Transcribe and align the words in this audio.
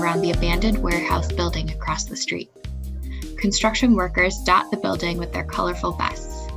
around 0.00 0.20
the 0.20 0.30
abandoned 0.30 0.78
warehouse 0.78 1.30
building 1.32 1.70
across 1.70 2.04
the 2.04 2.16
street. 2.16 2.50
Construction 3.36 3.94
workers 3.94 4.38
dot 4.44 4.70
the 4.70 4.76
building 4.76 5.18
with 5.18 5.32
their 5.32 5.44
colorful 5.44 5.92
vests. 5.92 6.48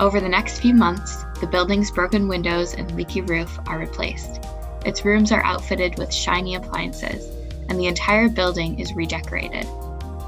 Over 0.00 0.20
the 0.20 0.28
next 0.28 0.60
few 0.60 0.74
months, 0.74 1.24
the 1.40 1.46
building's 1.46 1.90
broken 1.90 2.28
windows 2.28 2.74
and 2.74 2.94
leaky 2.96 3.20
roof 3.20 3.58
are 3.66 3.78
replaced. 3.78 4.40
Its 4.84 5.04
rooms 5.04 5.32
are 5.32 5.44
outfitted 5.44 5.96
with 5.98 6.12
shiny 6.12 6.56
appliances, 6.56 7.26
and 7.68 7.78
the 7.78 7.86
entire 7.86 8.28
building 8.28 8.78
is 8.78 8.94
redecorated. 8.94 9.66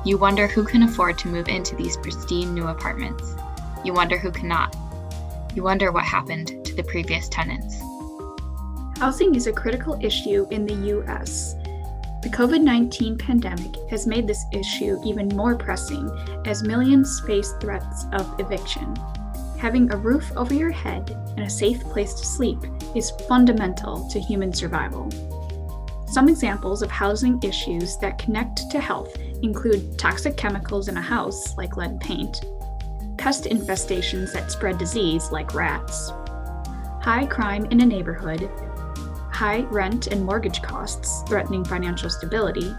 You 0.04 0.18
wonder 0.18 0.46
who 0.46 0.64
can 0.64 0.84
afford 0.84 1.18
to 1.18 1.28
move 1.28 1.48
into 1.48 1.74
these 1.74 1.96
pristine 1.96 2.54
new 2.54 2.68
apartments. 2.68 3.34
You 3.84 3.92
wonder 3.92 4.16
who 4.16 4.30
cannot. 4.30 4.76
You 5.54 5.62
wonder 5.62 5.90
what 5.90 6.04
happened 6.04 6.64
to 6.64 6.74
the 6.74 6.84
previous 6.84 7.28
tenants. 7.28 7.76
Housing 8.98 9.34
is 9.34 9.46
a 9.46 9.52
critical 9.52 9.98
issue 10.00 10.46
in 10.50 10.64
the 10.64 10.74
U.S. 10.94 11.54
The 12.22 12.30
COVID 12.30 12.62
19 12.62 13.18
pandemic 13.18 13.76
has 13.90 14.06
made 14.06 14.26
this 14.26 14.44
issue 14.52 14.98
even 15.04 15.28
more 15.28 15.54
pressing 15.54 16.10
as 16.44 16.62
millions 16.62 17.20
face 17.20 17.52
threats 17.60 18.06
of 18.12 18.40
eviction. 18.40 18.96
Having 19.58 19.92
a 19.92 19.96
roof 19.96 20.32
over 20.36 20.52
your 20.52 20.70
head 20.70 21.10
and 21.36 21.40
a 21.40 21.50
safe 21.50 21.80
place 21.84 22.14
to 22.14 22.26
sleep 22.26 22.58
is 22.94 23.12
fundamental 23.28 24.08
to 24.08 24.18
human 24.18 24.52
survival. 24.52 25.10
Some 26.06 26.28
examples 26.28 26.82
of 26.82 26.90
housing 26.90 27.40
issues 27.42 27.96
that 27.98 28.18
connect 28.18 28.70
to 28.70 28.80
health 28.80 29.16
include 29.42 29.98
toxic 29.98 30.36
chemicals 30.36 30.88
in 30.88 30.96
a 30.96 31.02
house, 31.02 31.56
like 31.56 31.76
lead 31.76 32.00
paint, 32.00 32.44
pest 33.18 33.44
infestations 33.44 34.32
that 34.32 34.50
spread 34.50 34.78
disease, 34.78 35.30
like 35.30 35.54
rats, 35.54 36.10
high 37.02 37.26
crime 37.26 37.66
in 37.66 37.80
a 37.80 37.86
neighborhood, 37.86 38.50
high 39.36 39.60
rent 39.64 40.06
and 40.06 40.24
mortgage 40.24 40.62
costs 40.62 41.22
threatening 41.28 41.62
financial 41.62 42.08
stability, 42.08 42.74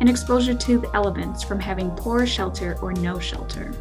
and 0.00 0.08
exposure 0.10 0.52
to 0.52 0.80
the 0.80 0.90
elements 0.96 1.44
from 1.44 1.60
having 1.60 1.92
poor 1.92 2.26
shelter 2.26 2.76
or 2.82 2.92
no 2.94 3.20
shelter. 3.20 3.72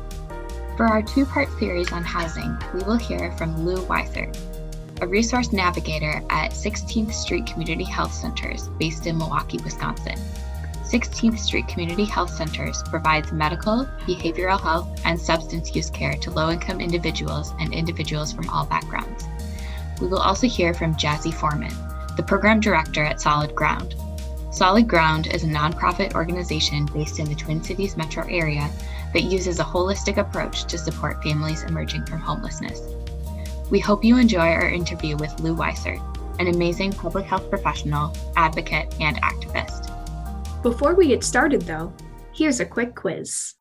For 0.78 0.86
our 0.86 1.02
two 1.02 1.26
part 1.26 1.50
series 1.58 1.92
on 1.92 2.04
housing, 2.04 2.56
we 2.76 2.84
will 2.84 2.96
hear 2.96 3.32
from 3.32 3.66
Lou 3.66 3.84
Weissert, 3.88 4.38
a 5.02 5.08
resource 5.08 5.52
navigator 5.52 6.22
at 6.30 6.52
16th 6.52 7.12
Street 7.12 7.48
Community 7.48 7.84
Health 7.84 8.14
Centers 8.14 8.68
based 8.78 9.08
in 9.08 9.18
Milwaukee, 9.18 9.58
Wisconsin. 9.64 10.20
16th 10.84 11.40
Street 11.40 11.68
Community 11.68 12.06
Health 12.06 12.30
Centers 12.30 12.84
provides 12.84 13.32
medical, 13.32 13.88
behavioral 14.02 14.62
health, 14.62 15.02
and 15.06 15.20
substance 15.20 15.76
use 15.76 15.90
care 15.90 16.14
to 16.14 16.30
low 16.30 16.52
income 16.52 16.80
individuals 16.80 17.56
and 17.60 17.74
individuals 17.74 18.32
from 18.32 18.48
all 18.50 18.68
backgrounds. 18.68 19.26
We 20.00 20.08
will 20.08 20.20
also 20.20 20.46
hear 20.48 20.74
from 20.76 20.94
Jazzy 20.94 21.34
Foreman, 21.34 21.74
the 22.16 22.24
program 22.24 22.60
director 22.60 23.04
at 23.04 23.22
Solid 23.22 23.54
Ground. 23.56 23.96
Solid 24.52 24.88
Ground 24.88 25.28
is 25.28 25.44
a 25.44 25.48
nonprofit 25.48 26.16
organization 26.16 26.86
based 26.86 27.20
in 27.20 27.26
the 27.26 27.36
Twin 27.36 27.62
Cities 27.62 27.98
metro 27.98 28.26
area 28.30 28.70
that 29.14 29.24
uses 29.24 29.60
a 29.60 29.64
holistic 29.64 30.18
approach 30.18 30.66
to 30.66 30.78
support 30.78 31.22
families 31.22 31.64
emerging 31.64 32.06
from 32.06 32.20
homelessness. 32.20 32.82
We 33.70 33.80
hope 33.80 34.06
you 34.06 34.18
enjoy 34.18 34.48
our 34.48 34.70
interview 34.70 35.18
with 35.18 35.40
Lou 35.40 35.56
Weissert, 35.56 36.00
an 36.40 36.48
amazing 36.48 36.94
public 36.94 37.26
health 37.26 37.50
professional, 37.50 38.16
advocate, 38.38 38.96
and 39.02 39.18
activist. 39.22 39.92
Before 40.64 40.96
we 40.96 41.08
get 41.08 41.24
started, 41.24 41.62
though, 41.64 41.94
here's 42.34 42.60
a 42.60 42.66
quick 42.66 42.96
quiz. 42.96 43.56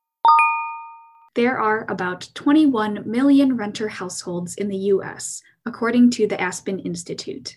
There 1.34 1.58
are 1.58 1.84
about 1.90 2.28
21 2.34 3.02
million 3.04 3.56
renter 3.56 3.88
households 3.88 4.54
in 4.54 4.68
the 4.68 4.76
US, 4.76 5.42
according 5.66 6.10
to 6.10 6.28
the 6.28 6.40
Aspen 6.40 6.78
Institute. 6.78 7.56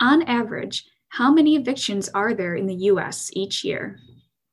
On 0.00 0.22
average, 0.22 0.86
how 1.10 1.30
many 1.30 1.56
evictions 1.56 2.08
are 2.14 2.32
there 2.32 2.54
in 2.54 2.66
the 2.66 2.74
US 2.74 3.30
each 3.34 3.62
year? 3.62 3.98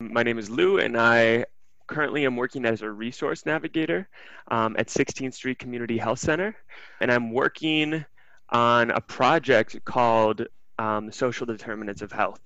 My 0.02 0.22
name 0.22 0.38
is 0.38 0.50
Lou, 0.50 0.80
and 0.80 1.00
I 1.00 1.46
currently 1.88 2.26
am 2.26 2.36
working 2.36 2.66
as 2.66 2.82
a 2.82 2.92
resource 2.92 3.46
navigator 3.46 4.10
um, 4.52 4.76
at 4.78 4.88
16th 4.88 5.34
Street 5.34 5.58
Community 5.58 5.98
Health 5.98 6.20
Center. 6.20 6.54
And 7.00 7.10
I'm 7.10 7.32
working 7.32 8.04
on 8.50 8.92
a 8.92 9.00
project 9.00 9.84
called 9.86 10.46
um, 10.80 11.14
Social 11.14 11.46
Determinants 11.46 12.02
of 12.02 12.12
Health 12.12 12.42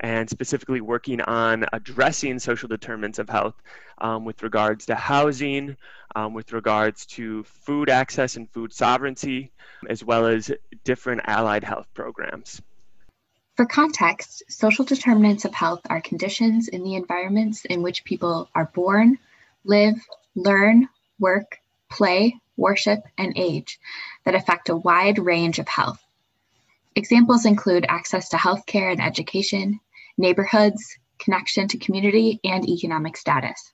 and 0.00 0.28
specifically 0.28 0.80
working 0.80 1.20
on 1.20 1.64
addressing 1.72 2.38
social 2.38 2.68
determinants 2.68 3.18
of 3.18 3.28
health 3.28 3.54
um, 3.98 4.24
with 4.24 4.42
regards 4.42 4.86
to 4.86 4.94
housing, 4.94 5.76
um, 6.16 6.34
with 6.34 6.52
regards 6.52 7.06
to 7.06 7.44
food 7.44 7.88
access 7.88 8.36
and 8.36 8.50
food 8.50 8.72
sovereignty, 8.72 9.52
as 9.88 10.04
well 10.04 10.26
as 10.26 10.50
different 10.84 11.22
allied 11.24 11.64
health 11.64 11.86
programs. 11.94 12.60
For 13.56 13.66
context, 13.66 14.42
social 14.48 14.84
determinants 14.84 15.44
of 15.44 15.54
health 15.54 15.82
are 15.88 16.00
conditions 16.00 16.66
in 16.66 16.82
the 16.82 16.96
environments 16.96 17.64
in 17.64 17.82
which 17.82 18.04
people 18.04 18.48
are 18.54 18.70
born, 18.74 19.18
live, 19.64 19.94
learn, 20.34 20.88
work, 21.20 21.60
play, 21.88 22.40
worship, 22.56 23.04
and 23.16 23.32
age 23.36 23.78
that 24.24 24.34
affect 24.34 24.68
a 24.68 24.76
wide 24.76 25.18
range 25.18 25.60
of 25.60 25.68
health. 25.68 26.00
Examples 26.96 27.44
include 27.44 27.86
access 27.88 28.28
to 28.30 28.36
healthcare 28.36 28.90
and 28.90 29.02
education, 29.02 29.80
neighborhoods, 30.18 30.82
connection 31.18 31.68
to 31.68 31.78
community, 31.78 32.40
and 32.44 32.68
economic 32.68 33.16
status. 33.16 33.72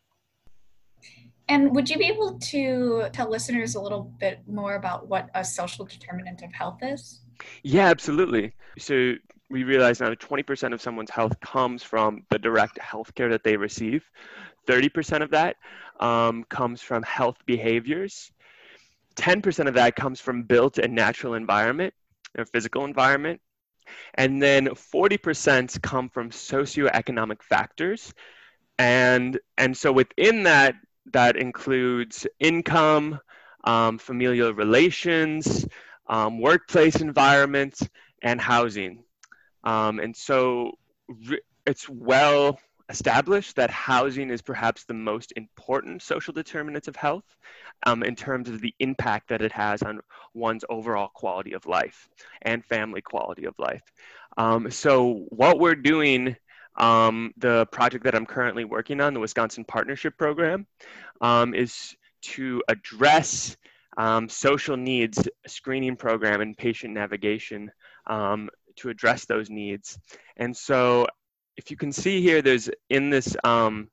And 1.49 1.75
would 1.75 1.91
you 1.91 1.99
be 1.99 2.07
able 2.07 2.39
to 2.39 3.09
tell 3.13 3.29
listeners 3.29 3.75
a 3.75 3.81
little 3.81 4.13
bit 4.21 4.41
more 4.47 4.77
about 4.77 5.09
what 5.09 5.29
a 5.35 5.45
social 5.45 5.85
determinant 5.85 6.43
of 6.43 6.53
health 6.53 6.79
is? 6.83 7.23
Yeah, 7.65 7.87
absolutely. 7.87 8.55
So 8.79 9.15
we 9.51 9.65
realize 9.65 10.01
now 10.01 10.11
that 10.11 10.21
20% 10.21 10.73
of 10.73 10.81
someone's 10.81 11.11
health 11.11 11.39
comes 11.41 11.83
from 11.83 12.23
the 12.31 12.39
direct 12.39 12.79
health 12.79 13.13
care 13.17 13.29
that 13.31 13.43
they 13.43 13.57
receive. 13.57 14.05
30% 14.69 15.23
of 15.23 15.31
that 15.31 15.57
um, 15.99 16.45
comes 16.45 16.83
from 16.83 17.03
health 17.03 17.37
behaviors. 17.47 18.31
10% 19.17 19.67
of 19.67 19.75
that 19.75 19.97
comes 19.97 20.21
from 20.21 20.45
built 20.45 20.79
and 20.79 20.95
natural 20.95 21.35
environment, 21.35 21.93
or 22.39 22.45
physical 22.45 22.85
environment. 22.85 23.41
And 24.15 24.43
then 24.43 24.67
40% 24.69 25.81
come 25.83 26.09
from 26.09 26.31
socioeconomic 26.31 27.43
factors. 27.43 28.13
And, 28.79 29.39
and 29.59 29.77
so 29.77 29.93
within 29.93 30.45
that, 30.45 30.75
that 31.13 31.37
includes 31.37 32.27
income, 32.39 33.21
um, 33.65 33.99
familial 33.99 34.55
relations, 34.55 35.67
um, 36.07 36.41
workplace 36.41 36.97
environments, 37.01 37.87
and 38.23 38.41
housing. 38.41 39.05
Um, 39.65 39.99
and 39.99 40.17
so 40.17 40.73
re- 41.29 41.41
it's 41.67 41.89
well 41.89 42.59
established 42.91 43.57
that 43.57 43.71
housing 43.71 44.31
is 44.31 44.43
perhaps 44.43 44.85
the 44.85 44.95
most 44.95 45.33
important 45.37 46.03
social 46.03 46.35
determinant 46.35 46.89
of 46.89 46.97
health 46.97 47.25
um, 47.87 48.03
in 48.03 48.17
terms 48.17 48.49
of 48.49 48.61
the 48.61 48.75
impact 48.81 49.29
that 49.29 49.41
it 49.41 49.53
has 49.53 49.83
on 49.83 50.01
one's 50.35 50.65
overall 50.69 51.09
quality 51.15 51.53
of 51.53 51.65
life 51.67 52.09
and 52.43 52.65
family 52.65 53.01
quality 53.01 53.45
of 53.45 53.55
life. 53.59 53.83
Um, 54.37 54.71
so, 54.71 55.25
what 55.31 55.59
we're 55.59 55.77
doing, 55.77 56.37
um, 56.77 57.33
the 57.37 57.67
project 57.67 58.05
that 58.05 58.15
I'm 58.15 58.27
currently 58.27 58.65
working 58.65 59.01
on, 59.01 59.15
the 59.15 59.21
Wisconsin 59.21 59.65
Partnership 59.65 60.19
Program, 60.19 60.67
um, 61.21 61.55
is 61.55 61.95
to 62.23 62.63
address 62.69 63.57
um, 63.97 64.29
social 64.29 64.77
needs 64.77 65.29
screening 65.47 65.97
program 65.97 66.41
and 66.41 66.57
patient 66.57 66.95
navigation 66.95 67.71
um, 68.07 68.51
to 68.77 68.89
address 68.89 69.27
those 69.27 69.51
needs. 69.51 69.99
And 70.37 70.57
so 70.57 71.07
if 71.61 71.71
you 71.71 71.77
can 71.77 71.93
see 71.93 72.23
here, 72.23 72.41
there's 72.41 72.71
in 72.89 73.11
this, 73.11 73.37
um, 73.45 73.91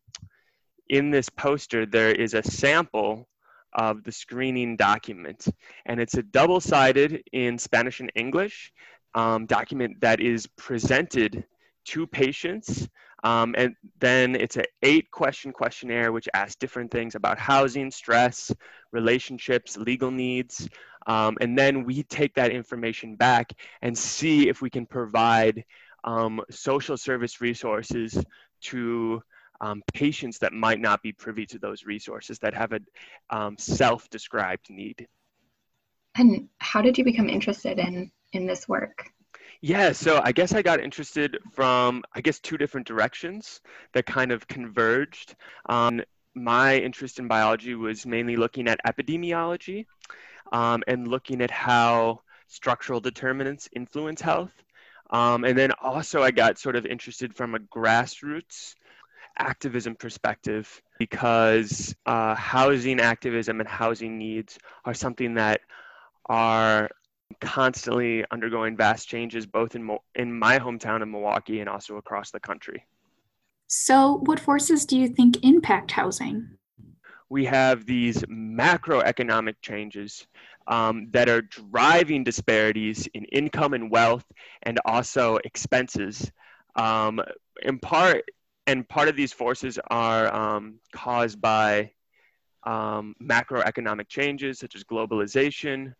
in 0.87 1.11
this 1.11 1.27
poster, 1.27 1.85
there 1.85 2.11
is 2.11 2.33
a 2.33 2.41
sample 2.41 3.27
of 3.73 4.05
the 4.05 4.11
screening 4.11 4.77
document. 4.77 5.49
And 5.85 5.99
it's 5.99 6.13
a 6.13 6.23
double-sided 6.23 7.23
in 7.33 7.57
Spanish 7.57 7.99
and 7.99 8.09
English 8.15 8.71
um, 9.15 9.47
document 9.47 9.99
that 9.99 10.21
is 10.21 10.47
presented 10.55 11.43
to 11.87 12.07
patients. 12.07 12.87
Um, 13.25 13.53
and 13.57 13.75
then 13.99 14.37
it's 14.37 14.55
an 14.55 14.65
eight 14.81 15.11
question 15.11 15.51
questionnaire 15.51 16.13
which 16.13 16.29
asks 16.33 16.55
different 16.55 16.89
things 16.89 17.15
about 17.15 17.37
housing, 17.37 17.91
stress, 17.91 18.49
relationships, 18.93 19.75
legal 19.75 20.11
needs, 20.11 20.69
um, 21.07 21.37
and 21.39 21.57
then 21.57 21.85
we 21.85 22.03
take 22.03 22.35
that 22.35 22.51
information 22.51 23.15
back 23.15 23.53
and 23.81 23.97
see 23.97 24.49
if 24.49 24.61
we 24.61 24.69
can 24.69 24.85
provide 24.85 25.63
um, 26.07 26.42
social 26.50 26.95
service 26.95 27.42
resources 27.42 28.18
to 28.62 29.21
um, 29.59 29.83
patients 29.94 30.39
that 30.39 30.54
might 30.54 30.80
not 30.80 31.04
be 31.04 31.12
privy 31.12 31.45
to 31.48 31.59
those 31.59 31.83
resources 31.83 32.39
that 32.39 32.54
have 32.54 32.71
a 32.71 32.80
um, 33.30 33.57
self-described 33.57 34.69
need. 34.69 35.06
And 36.15 36.48
how 36.59 36.81
did 36.81 36.98
you 36.98 37.04
become 37.04 37.30
interested 37.30 37.77
in, 37.77 38.09
in 38.31 38.48
this 38.48 38.69
work? 38.69 39.09
Yeah, 39.59 39.92
so 39.92 40.21
I 40.24 40.31
guess 40.31 40.54
I 40.54 40.62
got 40.62 40.80
interested 40.80 41.38
from, 41.51 42.04
I 42.13 42.21
guess, 42.21 42.39
two 42.39 42.57
different 42.57 42.88
directions 42.88 43.59
that 43.94 44.06
kind 44.06 44.31
of 44.31 44.48
converged. 44.48 45.36
Um, 45.68 46.01
my 46.36 46.77
interest 46.77 47.19
in 47.19 47.27
biology 47.27 47.75
was 47.75 48.06
mainly 48.06 48.38
looking 48.38 48.68
at 48.68 48.80
epidemiology 48.88 49.88
um, 50.54 50.83
and 50.88 51.07
looking 51.07 51.42
at 51.42 51.51
how 51.51 52.21
structural 52.48 53.01
determinants 53.01 53.68
influence 53.75 54.21
health. 54.21 54.51
Um, 55.09 55.45
and 55.45 55.57
then 55.57 55.71
also, 55.81 56.21
I 56.21 56.31
got 56.31 56.59
sort 56.59 56.75
of 56.75 56.86
interested 56.86 57.33
from 57.36 57.56
a 57.56 57.59
grassroots 57.59 58.75
activism 59.39 59.95
perspective 59.95 60.81
because 61.00 61.95
uh, 62.06 62.36
housing 62.36 63.00
activism 63.00 63.59
and 63.59 63.69
housing 63.69 64.18
needs 64.18 64.57
are 64.86 64.94
something 64.94 65.36
that 65.36 65.62
are 66.25 66.89
constantly 67.42 68.25
undergoing 68.31 68.75
vast 68.75 69.07
changes 69.07 69.45
both 69.45 69.75
in, 69.75 69.83
Mo- 69.83 70.04
in 70.15 70.38
my 70.38 70.59
hometown 70.59 71.01
of 71.01 71.07
Milwaukee 71.07 71.59
and 71.59 71.69
also 71.69 71.98
across 71.98 72.31
the 72.31 72.39
country. 72.39 72.86
So, 73.68 74.21
what 74.25 74.39
forces 74.39 74.86
do 74.86 74.98
you 74.98 75.09
think 75.09 75.44
impact 75.44 75.92
housing? 75.92 76.50
We 77.30 77.44
have 77.45 77.86
these 77.86 78.21
macroeconomic 78.24 79.56
changes 79.62 80.25
um, 80.67 81.07
that 81.11 81.29
are 81.29 81.41
driving 81.41 82.23
disparities 82.23 83.07
in 83.13 83.23
income 83.25 83.73
and 83.73 83.89
wealth 83.89 84.25
and 84.63 84.79
also 84.85 85.37
expenses. 85.43 86.31
Um, 86.75 87.21
in 87.63 87.79
part, 87.79 88.23
and 88.67 88.87
part 88.87 89.07
of 89.07 89.15
these 89.15 89.31
forces 89.31 89.79
are 89.89 90.33
um, 90.33 90.79
caused 90.91 91.41
by 91.41 91.91
um, 92.63 93.15
macroeconomic 93.21 94.09
changes 94.09 94.59
such 94.59 94.75
as 94.75 94.83
globalization, 94.83 95.93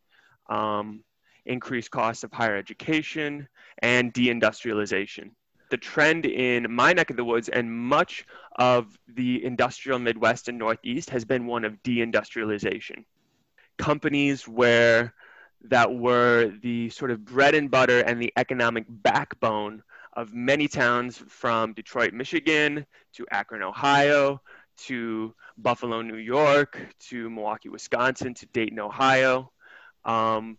um, 0.50 1.04
increased 1.46 1.92
costs 1.92 2.24
of 2.26 2.34
higher 2.34 2.58
education, 2.58 3.48
and 3.80 4.14
deindustrialization. 4.14 5.32
The 5.70 5.78
trend 5.78 6.26
in 6.26 6.72
my 6.72 6.94
neck 6.94 7.10
of 7.10 7.18
the 7.18 7.24
woods 7.24 7.50
and 7.50 7.72
much 7.72 8.26
of 8.58 8.98
the 9.08 9.44
industrial 9.44 10.00
Midwest 10.00 10.50
and 10.50 10.58
Northeast 10.58 11.10
has 11.10 11.26
been 11.26 11.46
one 11.46 11.64
of 11.64 11.82
deindustrialization. 11.84 13.06
Companies 13.78 14.48
where 14.48 15.14
that 15.62 15.94
were 15.94 16.52
the 16.62 16.90
sort 16.90 17.12
of 17.12 17.26
bread 17.26 17.56
and 17.56 17.70
butter 17.70 18.00
and 18.00 18.22
the 18.22 18.32
economic 18.38 18.86
backbone 18.88 19.84
of 20.14 20.34
many 20.34 20.68
towns 20.68 21.22
from 21.28 21.74
Detroit, 21.74 22.14
Michigan 22.14 22.86
to 23.14 23.26
Akron, 23.32 23.64
Ohio 23.64 24.42
to 24.86 25.34
Buffalo, 25.58 26.02
New 26.02 26.18
York 26.18 26.80
to 27.10 27.30
Milwaukee, 27.30 27.70
Wisconsin 27.70 28.34
to 28.36 28.46
Dayton, 28.48 28.80
Ohio. 28.80 29.52
Um, 30.06 30.58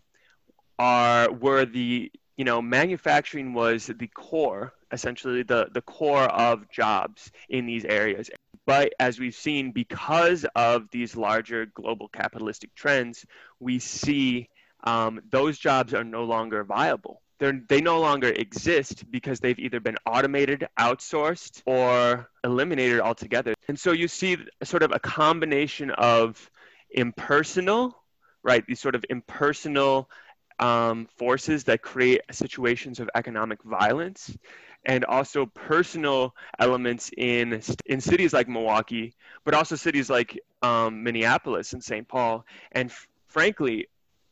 are 0.77 1.31
were 1.31 1.65
the 1.65 2.11
you 2.37 2.45
know 2.45 2.61
manufacturing 2.61 3.53
was 3.53 3.87
the 3.87 4.07
core 4.07 4.73
essentially 4.91 5.43
the 5.43 5.67
the 5.73 5.81
core 5.81 6.23
of 6.23 6.69
jobs 6.71 7.31
in 7.49 7.65
these 7.65 7.83
areas 7.85 8.29
but 8.69 8.93
as 8.99 9.19
we've 9.19 9.33
seen 9.35 9.71
because 9.71 10.45
of 10.55 10.87
these 10.91 11.15
larger 11.15 11.65
global 11.65 12.07
capitalistic 12.07 12.73
trends 12.75 13.25
we 13.59 13.79
see 13.79 14.47
um, 14.83 15.19
those 15.31 15.57
jobs 15.57 15.93
are 15.95 16.03
no 16.03 16.23
longer 16.23 16.63
viable 16.63 17.19
they're, 17.39 17.59
they 17.67 17.81
no 17.81 17.99
longer 17.99 18.27
exist 18.27 19.09
because 19.09 19.39
they've 19.39 19.57
either 19.57 19.79
been 19.79 19.95
automated, 20.05 20.67
outsourced, 20.77 21.61
or 21.65 22.29
eliminated 22.43 22.99
altogether. 22.99 23.53
And 23.69 23.79
so 23.79 23.93
you 23.93 24.09
see 24.09 24.37
sort 24.63 24.83
of 24.83 24.91
a 24.91 24.99
combination 24.99 25.89
of 25.91 26.51
impersonal, 26.91 27.95
right? 28.43 28.65
These 28.67 28.81
sort 28.81 28.95
of 28.95 29.05
impersonal 29.09 30.09
um, 30.59 31.07
forces 31.17 31.63
that 31.63 31.81
create 31.81 32.21
situations 32.31 32.99
of 32.99 33.09
economic 33.15 33.63
violence 33.63 34.35
and 34.85 35.05
also 35.05 35.45
personal 35.45 36.33
elements 36.59 37.11
in 37.17 37.61
in 37.85 38.01
cities 38.01 38.33
like 38.33 38.47
Milwaukee, 38.47 39.13
but 39.45 39.53
also 39.53 39.75
cities 39.75 40.09
like 40.09 40.39
um, 40.61 41.03
Minneapolis 41.03 41.73
and 41.73 41.83
St. 41.83 42.07
Paul, 42.07 42.45
and 42.71 42.89
f- 42.89 43.07
frankly, 43.27 43.87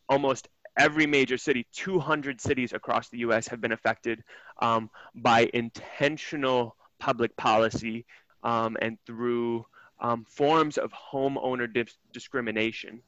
almost 0.10 0.48
every 0.78 1.08
major 1.08 1.38
city, 1.38 1.66
200 1.74 2.40
cities 2.40 2.74
across 2.74 3.10
the 3.10 3.20
U.S. 3.20 3.48
have 3.48 3.62
been 3.62 3.72
affected 3.72 4.24
um, 4.62 4.90
by 5.16 5.50
intentional 5.54 6.76
public 7.00 7.36
policy 7.36 8.06
um, 8.44 8.78
and 8.82 8.98
through 9.06 9.66
um, 10.00 10.24
forms 10.26 10.78
of 10.78 10.92
homeowner 10.92 11.72
dis- 11.72 11.98
discrimination. 12.14 13.02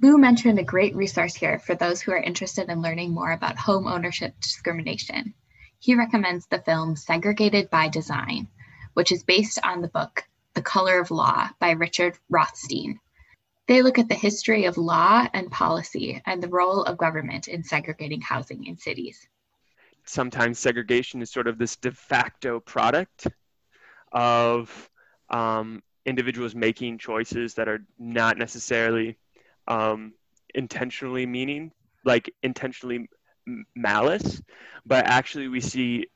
Lou 0.00 0.18
mentioned 0.18 0.58
a 0.58 0.64
great 0.64 0.94
resource 0.96 1.34
here 1.34 1.58
for 1.58 1.74
those 1.74 2.00
who 2.00 2.12
are 2.12 2.18
interested 2.18 2.68
in 2.68 2.82
learning 2.82 3.12
more 3.12 3.32
about 3.32 3.56
home 3.56 3.86
ownership 3.86 4.34
discrimination. 4.40 5.34
He 5.84 5.94
recommends 5.94 6.46
the 6.46 6.62
film 6.62 6.96
Segregated 6.96 7.68
by 7.68 7.90
Design, 7.90 8.48
which 8.94 9.12
is 9.12 9.22
based 9.22 9.58
on 9.62 9.82
the 9.82 9.88
book 9.88 10.24
The 10.54 10.62
Color 10.62 10.98
of 10.98 11.10
Law 11.10 11.50
by 11.58 11.72
Richard 11.72 12.18
Rothstein, 12.30 12.98
they 13.68 13.82
look 13.82 13.98
at 13.98 14.08
the 14.08 14.14
history 14.14 14.64
of 14.64 14.78
law 14.78 15.28
and 15.34 15.50
policy 15.50 16.22
and 16.24 16.42
the 16.42 16.48
role 16.48 16.84
of 16.84 16.96
government 16.96 17.48
in 17.48 17.62
segregating 17.62 18.22
housing 18.22 18.64
in 18.64 18.78
cities. 18.78 19.28
Sometimes 20.06 20.58
segregation 20.58 21.20
is 21.20 21.30
sort 21.30 21.48
of 21.48 21.58
this 21.58 21.76
de 21.76 21.90
facto 21.90 22.60
product 22.60 23.26
of 24.10 24.88
um, 25.28 25.82
individuals 26.06 26.54
making 26.54 26.96
choices 26.96 27.52
that 27.56 27.68
are 27.68 27.84
not 27.98 28.38
necessarily 28.38 29.18
um, 29.68 30.14
intentionally 30.54 31.26
meaning, 31.26 31.72
like 32.06 32.34
intentionally 32.42 33.06
malice, 33.74 34.42
but 34.86 35.06
actually 35.06 35.48
we 35.48 35.60
see 35.60 36.06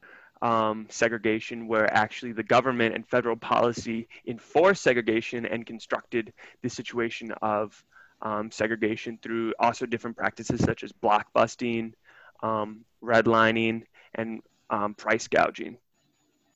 um, 0.43 0.87
segregation 0.89 1.67
where 1.67 1.93
actually 1.93 2.33
the 2.33 2.43
government 2.43 2.95
and 2.95 3.07
federal 3.07 3.37
policy 3.37 4.09
enforced 4.27 4.83
segregation 4.83 5.47
and 5.47 5.67
constructed 5.67 6.33
the 6.63 6.69
situation 6.69 7.33
of 7.43 7.85
um, 8.23 8.51
segregation 8.51 9.19
through 9.23 9.55
also 9.59 9.87
different 9.87 10.17
practices 10.17 10.61
such 10.61 10.83
as 10.83 10.93
blockbusting, 10.93 11.93
um, 12.43 12.85
redlining, 13.03 13.83
and 14.15 14.43
um, 14.71 14.95
price 14.95 15.29
gouging. 15.29 15.77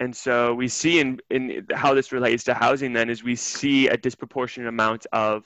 And 0.01 0.15
so 0.15 0.55
we 0.55 0.67
see 0.67 0.99
in, 0.99 1.21
in 1.31 1.67
how 1.73 1.95
this 1.95 2.11
relates 2.11 2.45
to 2.45 2.55
housing 2.55 2.93
then 2.93 3.09
is 3.09 3.23
we 3.23 3.37
see 3.37 3.87
a 3.87 3.97
disproportionate 3.97 4.69
amount 4.69 5.07
of 5.13 5.45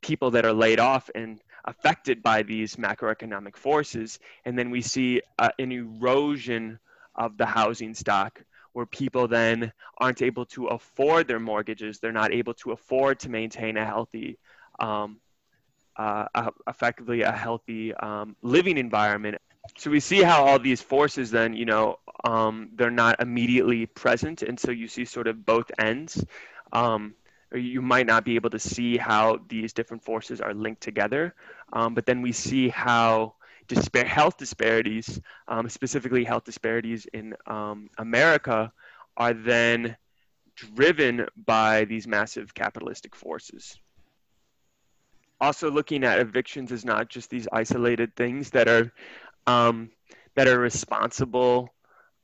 people 0.00 0.30
that 0.32 0.46
are 0.46 0.52
laid 0.52 0.78
off 0.78 1.10
and 1.14 1.40
affected 1.66 2.22
by 2.22 2.42
these 2.42 2.76
macroeconomic 2.76 3.56
forces. 3.56 4.18
And 4.44 4.58
then 4.58 4.70
we 4.70 4.82
see 4.82 5.20
uh, 5.38 5.50
an 5.58 5.72
erosion 5.72 6.78
of 7.16 7.36
the 7.36 7.46
housing 7.46 7.94
stock 7.94 8.42
where 8.76 8.86
people 8.86 9.26
then 9.26 9.72
aren't 9.96 10.20
able 10.20 10.44
to 10.44 10.66
afford 10.66 11.26
their 11.26 11.40
mortgages 11.40 11.98
they're 11.98 12.12
not 12.12 12.30
able 12.30 12.52
to 12.52 12.72
afford 12.72 13.18
to 13.18 13.30
maintain 13.30 13.78
a 13.78 13.84
healthy 13.84 14.38
um, 14.80 15.18
uh, 15.96 16.26
effectively 16.68 17.22
a 17.22 17.32
healthy 17.32 17.94
um, 17.94 18.36
living 18.42 18.76
environment 18.76 19.38
so 19.78 19.90
we 19.90 19.98
see 19.98 20.22
how 20.22 20.44
all 20.44 20.58
these 20.58 20.82
forces 20.82 21.30
then 21.30 21.54
you 21.54 21.64
know 21.64 21.98
um, 22.24 22.68
they're 22.74 22.90
not 22.90 23.18
immediately 23.18 23.86
present 23.86 24.42
and 24.42 24.60
so 24.60 24.70
you 24.70 24.86
see 24.86 25.06
sort 25.06 25.26
of 25.26 25.46
both 25.46 25.70
ends 25.78 26.22
um, 26.74 27.14
or 27.52 27.58
you 27.58 27.80
might 27.80 28.06
not 28.06 28.26
be 28.26 28.34
able 28.34 28.50
to 28.50 28.58
see 28.58 28.98
how 28.98 29.38
these 29.48 29.72
different 29.72 30.02
forces 30.02 30.40
are 30.40 30.52
linked 30.52 30.82
together 30.82 31.34
um, 31.72 31.94
but 31.94 32.06
then 32.06 32.22
we 32.22 32.32
see 32.32 32.68
how 32.68 33.34
dispar- 33.68 34.06
health 34.06 34.36
disparities, 34.36 35.20
um, 35.48 35.68
specifically 35.68 36.24
health 36.24 36.44
disparities 36.44 37.06
in 37.12 37.34
um, 37.46 37.88
America, 37.98 38.72
are 39.16 39.34
then 39.34 39.96
driven 40.54 41.26
by 41.36 41.84
these 41.84 42.06
massive 42.06 42.54
capitalistic 42.54 43.14
forces. 43.14 43.78
Also, 45.40 45.70
looking 45.70 46.04
at 46.04 46.18
evictions 46.18 46.72
is 46.72 46.84
not 46.84 47.08
just 47.08 47.28
these 47.28 47.46
isolated 47.52 48.14
things 48.16 48.50
that 48.50 48.68
are 48.68 48.90
um, 49.46 49.90
that 50.34 50.48
are 50.48 50.58
responsible, 50.58 51.74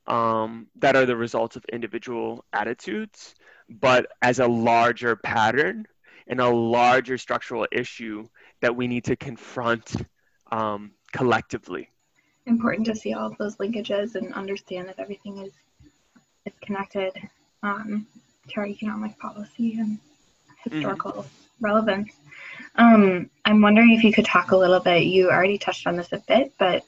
um, 0.07 0.67
that 0.77 0.95
are 0.95 1.05
the 1.05 1.15
results 1.15 1.55
of 1.55 1.63
individual 1.71 2.43
attitudes, 2.53 3.35
but 3.69 4.07
as 4.21 4.39
a 4.39 4.47
larger 4.47 5.15
pattern 5.15 5.85
and 6.27 6.39
a 6.39 6.49
larger 6.49 7.17
structural 7.17 7.67
issue 7.71 8.27
that 8.63 8.73
we 8.73 8.87
need 8.87 9.03
to 9.03 9.15
confront 9.17 9.93
um, 10.53 10.91
collectively. 11.11 11.89
Important 12.45 12.87
to 12.87 12.95
see 12.95 13.13
all 13.13 13.27
of 13.29 13.37
those 13.37 13.57
linkages 13.57 14.15
and 14.15 14.33
understand 14.33 14.87
that 14.87 14.99
everything 14.99 15.37
is 15.39 15.51
is 16.45 16.53
connected 16.61 17.11
um, 17.61 18.07
to 18.49 18.59
our 18.59 18.65
economic 18.65 19.17
policy 19.19 19.77
and 19.79 19.99
historical 20.63 21.11
mm-hmm. 21.11 21.65
relevance. 21.65 22.13
Um, 22.75 23.29
I'm 23.43 23.61
wondering 23.61 23.91
if 23.91 24.03
you 24.03 24.13
could 24.13 24.25
talk 24.25 24.51
a 24.51 24.57
little 24.57 24.79
bit. 24.79 25.03
You 25.03 25.29
already 25.29 25.57
touched 25.57 25.85
on 25.85 25.97
this 25.97 26.13
a 26.13 26.19
bit, 26.19 26.53
but 26.57 26.83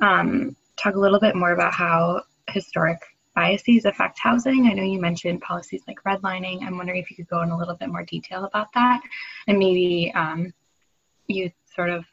um, 0.00 0.56
talk 0.76 0.96
a 0.96 1.00
little 1.00 1.20
bit 1.20 1.36
more 1.36 1.52
about 1.52 1.72
how 1.72 2.22
historic 2.48 2.98
biases 3.36 3.84
affect 3.84 4.18
housing. 4.18 4.66
I 4.66 4.72
know 4.72 4.82
you 4.82 5.00
mentioned 5.00 5.42
policies 5.42 5.82
like 5.86 6.02
redlining. 6.04 6.62
I'm 6.62 6.76
wondering 6.76 7.00
if 7.00 7.08
you 7.08 7.16
could 7.16 7.28
go 7.28 7.42
in 7.42 7.50
a 7.50 7.56
little 7.56 7.76
bit 7.76 7.88
more 7.88 8.02
detail 8.04 8.44
about 8.44 8.72
that, 8.74 9.00
and 9.46 9.58
maybe 9.58 10.12
um, 10.14 10.52
you 11.30 11.50
sort 11.74 11.90
of 11.90 12.04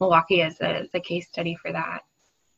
Milwaukee 0.00 0.42
as 0.42 0.60
a, 0.60 0.80
as 0.80 0.88
a 0.94 1.00
case 1.00 1.28
study 1.28 1.56
for 1.56 1.72
that. 1.72 2.02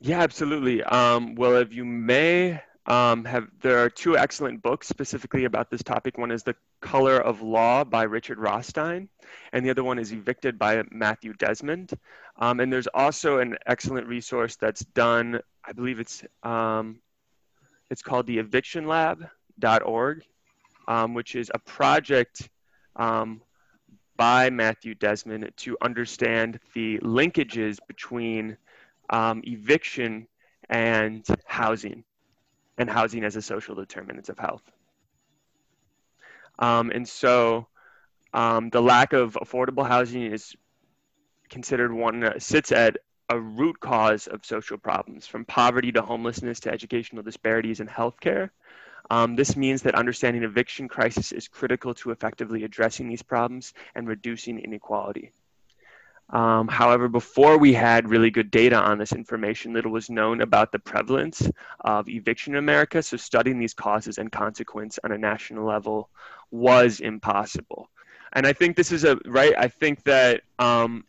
Yeah, 0.01 0.21
absolutely. 0.21 0.83
Um, 0.83 1.35
well, 1.35 1.57
if 1.57 1.73
you 1.73 1.85
may 1.85 2.61
um, 2.87 3.25
have, 3.25 3.49
there 3.61 3.79
are 3.79 3.91
two 3.91 4.17
excellent 4.17 4.63
books 4.63 4.89
specifically 4.89 5.45
about 5.45 5.71
this 5.71 5.83
topic. 5.83 6.19
One 6.19 6.31
is 6.31 6.43
The 6.43 6.55
Color 6.81 7.21
of 7.21 7.43
Law 7.43 7.85
by 7.85 8.05
Richard 8.05 8.39
Rothstein, 8.39 9.09
and 9.53 9.65
the 9.65 9.71
other 9.71 9.85
one 9.85 9.99
is 9.99 10.13
Evicted 10.13 10.59
by 10.59 10.83
Matthew 10.91 11.35
Desmond. 11.35 11.93
Um, 12.37 12.61
and 12.61 12.73
there's 12.73 12.87
also 12.89 13.39
an 13.39 13.57
excellent 13.67 14.07
resource 14.07 14.57
that's 14.57 14.85
done 14.85 15.41
I 15.69 15.73
believe 15.73 16.01
it's 16.01 16.25
um, 16.43 17.01
it's 17.91 18.01
called 18.01 18.27
the 18.27 18.39
evictionlab.org, 18.39 20.23
um, 20.89 21.15
which 21.15 21.35
is 21.35 21.51
a 21.55 21.59
project 21.59 22.49
um, 22.97 23.43
by 24.19 24.51
Matthew 24.51 24.95
Desmond 24.95 25.51
to 25.59 25.79
understand 25.81 26.59
the 26.75 26.99
linkages 26.99 27.79
between 27.87 28.59
um, 29.09 29.41
eviction 29.47 30.27
and 30.69 31.25
housing, 31.47 32.05
and 32.77 32.91
housing 32.91 33.25
as 33.25 33.37
a 33.37 33.43
social 33.43 33.75
determinant 33.75 34.29
of 34.29 34.39
health. 34.39 34.71
Um, 36.59 36.91
and 36.91 37.09
so 37.09 37.69
um, 38.35 38.69
the 38.71 38.83
lack 38.83 39.13
of 39.13 39.39
affordable 39.41 39.87
housing 39.87 40.23
is 40.23 40.55
considered 41.49 41.93
one 41.93 42.21
that 42.21 42.43
sits 42.43 42.73
at 42.73 42.99
a 43.31 43.39
root 43.39 43.79
cause 43.79 44.27
of 44.27 44.45
social 44.45 44.79
problems, 44.79 45.27
from 45.27 45.45
poverty 45.45 45.93
to 45.93 46.03
homelessness 46.03 46.61
to 46.61 46.73
educational 46.73 47.23
disparities 47.23 47.81
in 47.81 47.87
healthcare. 47.87 48.51
Um, 49.11 49.37
this 49.37 49.57
means 49.57 49.83
that 49.83 49.95
understanding 49.95 50.43
eviction 50.43 50.89
crisis 50.89 51.33
is 51.33 51.49
critical 51.49 51.95
to 51.95 52.11
effectively 52.11 52.65
addressing 52.65 53.09
these 53.09 53.23
problems 53.23 53.73
and 53.95 54.07
reducing 54.07 54.59
inequality. 54.59 55.33
Um, 56.31 56.69
however, 56.69 57.09
before 57.09 57.57
we 57.57 57.73
had 57.73 58.11
really 58.11 58.31
good 58.31 58.51
data 58.51 58.77
on 58.77 58.99
this 58.99 59.13
information, 59.13 59.73
little 59.73 59.91
was 59.91 60.11
known 60.11 60.43
about 60.43 60.73
the 60.73 60.79
prevalence 60.79 61.51
of 61.81 62.07
eviction 62.09 62.53
in 62.53 62.59
America. 62.59 63.03
So, 63.03 63.17
studying 63.17 63.59
these 63.59 63.73
causes 63.73 64.19
and 64.19 64.31
consequence 64.31 64.99
on 65.05 65.13
a 65.13 65.19
national 65.19 65.65
level 65.65 66.11
was 66.51 67.01
impossible. 67.01 67.89
And 68.35 68.47
I 68.47 68.53
think 68.53 68.77
this 68.77 68.93
is 68.93 69.05
a 69.05 69.19
right. 69.25 69.55
I 69.57 69.69
think 69.69 70.03
that 70.05 70.43
um, 70.59 71.05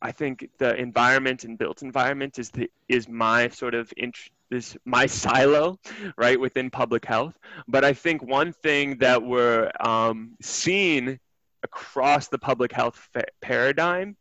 I 0.00 0.12
think 0.12 0.48
the 0.58 0.76
environment 0.76 1.42
and 1.42 1.58
built 1.58 1.82
environment 1.82 2.38
is 2.38 2.50
the 2.50 2.70
is 2.88 3.08
my 3.08 3.48
sort 3.48 3.74
of 3.74 3.92
int- 3.96 4.30
is 4.50 4.76
my 4.84 5.06
silo, 5.06 5.78
right 6.16 6.38
within 6.38 6.70
public 6.70 7.04
health. 7.04 7.34
But 7.66 7.84
I 7.84 7.92
think 7.92 8.22
one 8.22 8.52
thing 8.52 8.98
that 8.98 9.22
we're 9.22 9.70
um, 9.80 10.36
seeing 10.40 11.18
across 11.62 12.28
the 12.28 12.38
public 12.38 12.72
health 12.72 13.08
fa- 13.12 13.24
paradigm 13.40 14.16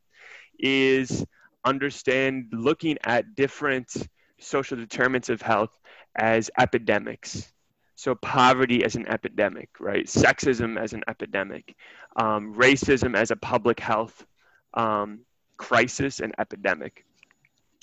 is 0.59 1.25
understand 1.63 2.47
looking 2.51 2.97
at 3.03 3.35
different 3.35 3.91
social 4.39 4.77
determinants 4.77 5.29
of 5.29 5.41
health 5.41 5.77
as 6.15 6.49
epidemics. 6.57 7.51
So 7.95 8.13
poverty 8.15 8.83
as 8.83 8.95
an 8.95 9.07
epidemic, 9.07 9.69
right? 9.79 10.05
Sexism 10.05 10.79
as 10.79 10.93
an 10.93 11.03
epidemic, 11.07 11.75
um, 12.15 12.53
racism 12.53 13.15
as 13.15 13.31
a 13.31 13.35
public 13.35 13.79
health 13.79 14.25
um, 14.75 15.21
crisis 15.57 16.19
and 16.19 16.33
epidemic. 16.37 17.06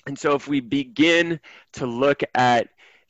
And 0.07 0.19
so 0.19 0.35
if 0.35 0.47
we 0.49 0.61
begin 0.61 1.41
to 1.75 1.87
look 1.87 2.23
at 2.35 2.69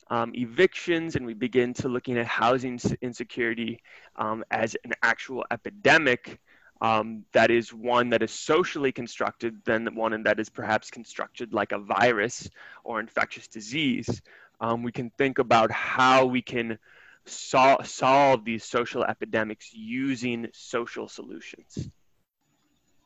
um, 0.09 0.31
evictions 0.35 1.15
and 1.15 1.25
we 1.25 1.33
begin 1.33 1.73
to 1.75 1.89
looking 1.89 2.17
at 2.17 2.25
housing 2.25 2.79
insecurity 3.01 3.81
um, 4.15 4.43
as 4.51 4.75
an 4.83 4.93
actual 5.03 5.43
epidemic, 5.51 6.39
um, 6.81 7.23
that 7.33 7.51
is 7.51 7.73
one 7.73 8.09
that 8.09 8.21
is 8.21 8.31
socially 8.31 8.91
constructed 8.91 9.61
than 9.65 9.95
one 9.95 10.23
that 10.23 10.39
is 10.39 10.49
perhaps 10.49 10.91
constructed 10.91 11.53
like 11.53 11.71
a 11.71 11.79
virus 11.79 12.49
or 12.83 12.99
infectious 12.99 13.47
disease. 13.47 14.21
Um, 14.59 14.83
we 14.83 14.91
can 14.91 15.09
think 15.17 15.39
about 15.39 15.71
how 15.71 16.25
we 16.25 16.41
can 16.41 16.77
sol- 17.25 17.83
solve 17.83 18.45
these 18.45 18.63
social 18.63 19.03
epidemics 19.03 19.73
using 19.73 20.47
social 20.53 21.07
solutions. 21.07 21.89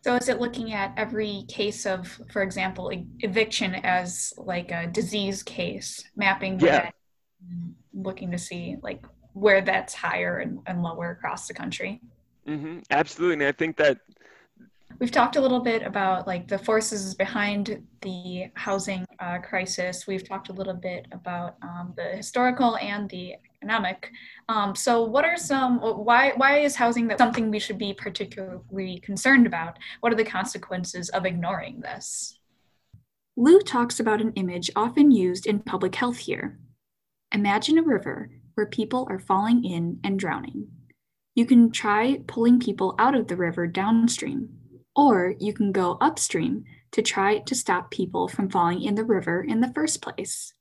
So 0.01 0.15
is 0.15 0.29
it 0.29 0.39
looking 0.39 0.71
at 0.73 0.93
every 0.95 1.43
case 1.49 1.85
of, 1.85 2.07
for 2.31 2.41
example, 2.41 2.91
eviction 3.19 3.75
as 3.75 4.33
like 4.37 4.71
a 4.71 4.87
disease 4.87 5.43
case, 5.43 6.03
mapping 6.15 6.59
yeah. 6.59 6.83
that, 6.83 6.93
looking 7.93 8.31
to 8.31 8.37
see 8.37 8.77
like 8.81 9.03
where 9.33 9.61
that's 9.61 9.93
higher 9.93 10.39
and, 10.39 10.59
and 10.67 10.81
lower 10.81 11.11
across 11.11 11.47
the 11.47 11.53
country? 11.53 12.01
Mm-hmm. 12.47 12.79
Absolutely, 12.91 13.33
and 13.33 13.43
I 13.43 13.51
think 13.51 13.75
that 13.77 13.99
we've 14.99 15.11
talked 15.11 15.35
a 15.35 15.41
little 15.41 15.59
bit 15.59 15.83
about 15.83 16.27
like 16.27 16.47
the 16.47 16.57
forces 16.57 17.13
behind 17.13 17.85
the 18.01 18.45
housing 18.55 19.05
uh, 19.19 19.39
crisis. 19.39 20.07
We've 20.07 20.27
talked 20.27 20.49
a 20.49 20.53
little 20.53 20.73
bit 20.73 21.07
about 21.11 21.57
um, 21.61 21.93
the 21.95 22.15
historical 22.15 22.77
and 22.77 23.09
the 23.09 23.35
Um, 24.47 24.75
so, 24.75 25.03
what 25.03 25.25
are 25.25 25.37
some? 25.37 25.79
Why 25.79 26.33
why 26.35 26.59
is 26.59 26.75
housing 26.75 27.07
that 27.07 27.17
something 27.17 27.51
we 27.51 27.59
should 27.59 27.77
be 27.77 27.93
particularly 27.93 28.99
concerned 28.99 29.45
about? 29.45 29.77
What 29.99 30.13
are 30.13 30.15
the 30.15 30.23
consequences 30.23 31.09
of 31.09 31.25
ignoring 31.25 31.81
this? 31.81 32.39
Lou 33.35 33.59
talks 33.59 33.99
about 33.99 34.21
an 34.21 34.33
image 34.33 34.69
often 34.75 35.11
used 35.11 35.45
in 35.45 35.59
public 35.59 35.95
health 35.95 36.17
here. 36.17 36.59
Imagine 37.33 37.77
a 37.77 37.83
river 37.83 38.29
where 38.55 38.65
people 38.65 39.07
are 39.09 39.19
falling 39.19 39.63
in 39.63 39.99
and 40.03 40.19
drowning. 40.19 40.67
You 41.35 41.45
can 41.45 41.71
try 41.71 42.21
pulling 42.27 42.59
people 42.59 42.95
out 42.99 43.15
of 43.15 43.27
the 43.27 43.37
river 43.37 43.67
downstream, 43.67 44.49
or 44.95 45.35
you 45.39 45.53
can 45.53 45.71
go 45.71 45.97
upstream 46.01 46.65
to 46.91 47.01
try 47.01 47.37
to 47.39 47.55
stop 47.55 47.91
people 47.91 48.27
from 48.27 48.49
falling 48.49 48.81
in 48.81 48.95
the 48.95 49.05
river 49.05 49.41
in 49.41 49.61
the 49.61 49.71
first 49.73 50.01
place. 50.01 50.53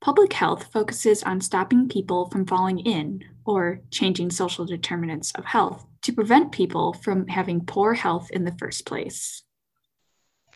Public 0.00 0.32
health 0.32 0.72
focuses 0.72 1.22
on 1.24 1.42
stopping 1.42 1.86
people 1.86 2.30
from 2.30 2.46
falling 2.46 2.78
in 2.78 3.22
or 3.44 3.80
changing 3.90 4.30
social 4.30 4.64
determinants 4.64 5.30
of 5.32 5.44
health 5.44 5.84
to 6.00 6.12
prevent 6.12 6.52
people 6.52 6.94
from 6.94 7.26
having 7.28 7.66
poor 7.66 7.92
health 7.92 8.30
in 8.30 8.44
the 8.44 8.52
first 8.52 8.86
place. 8.86 9.42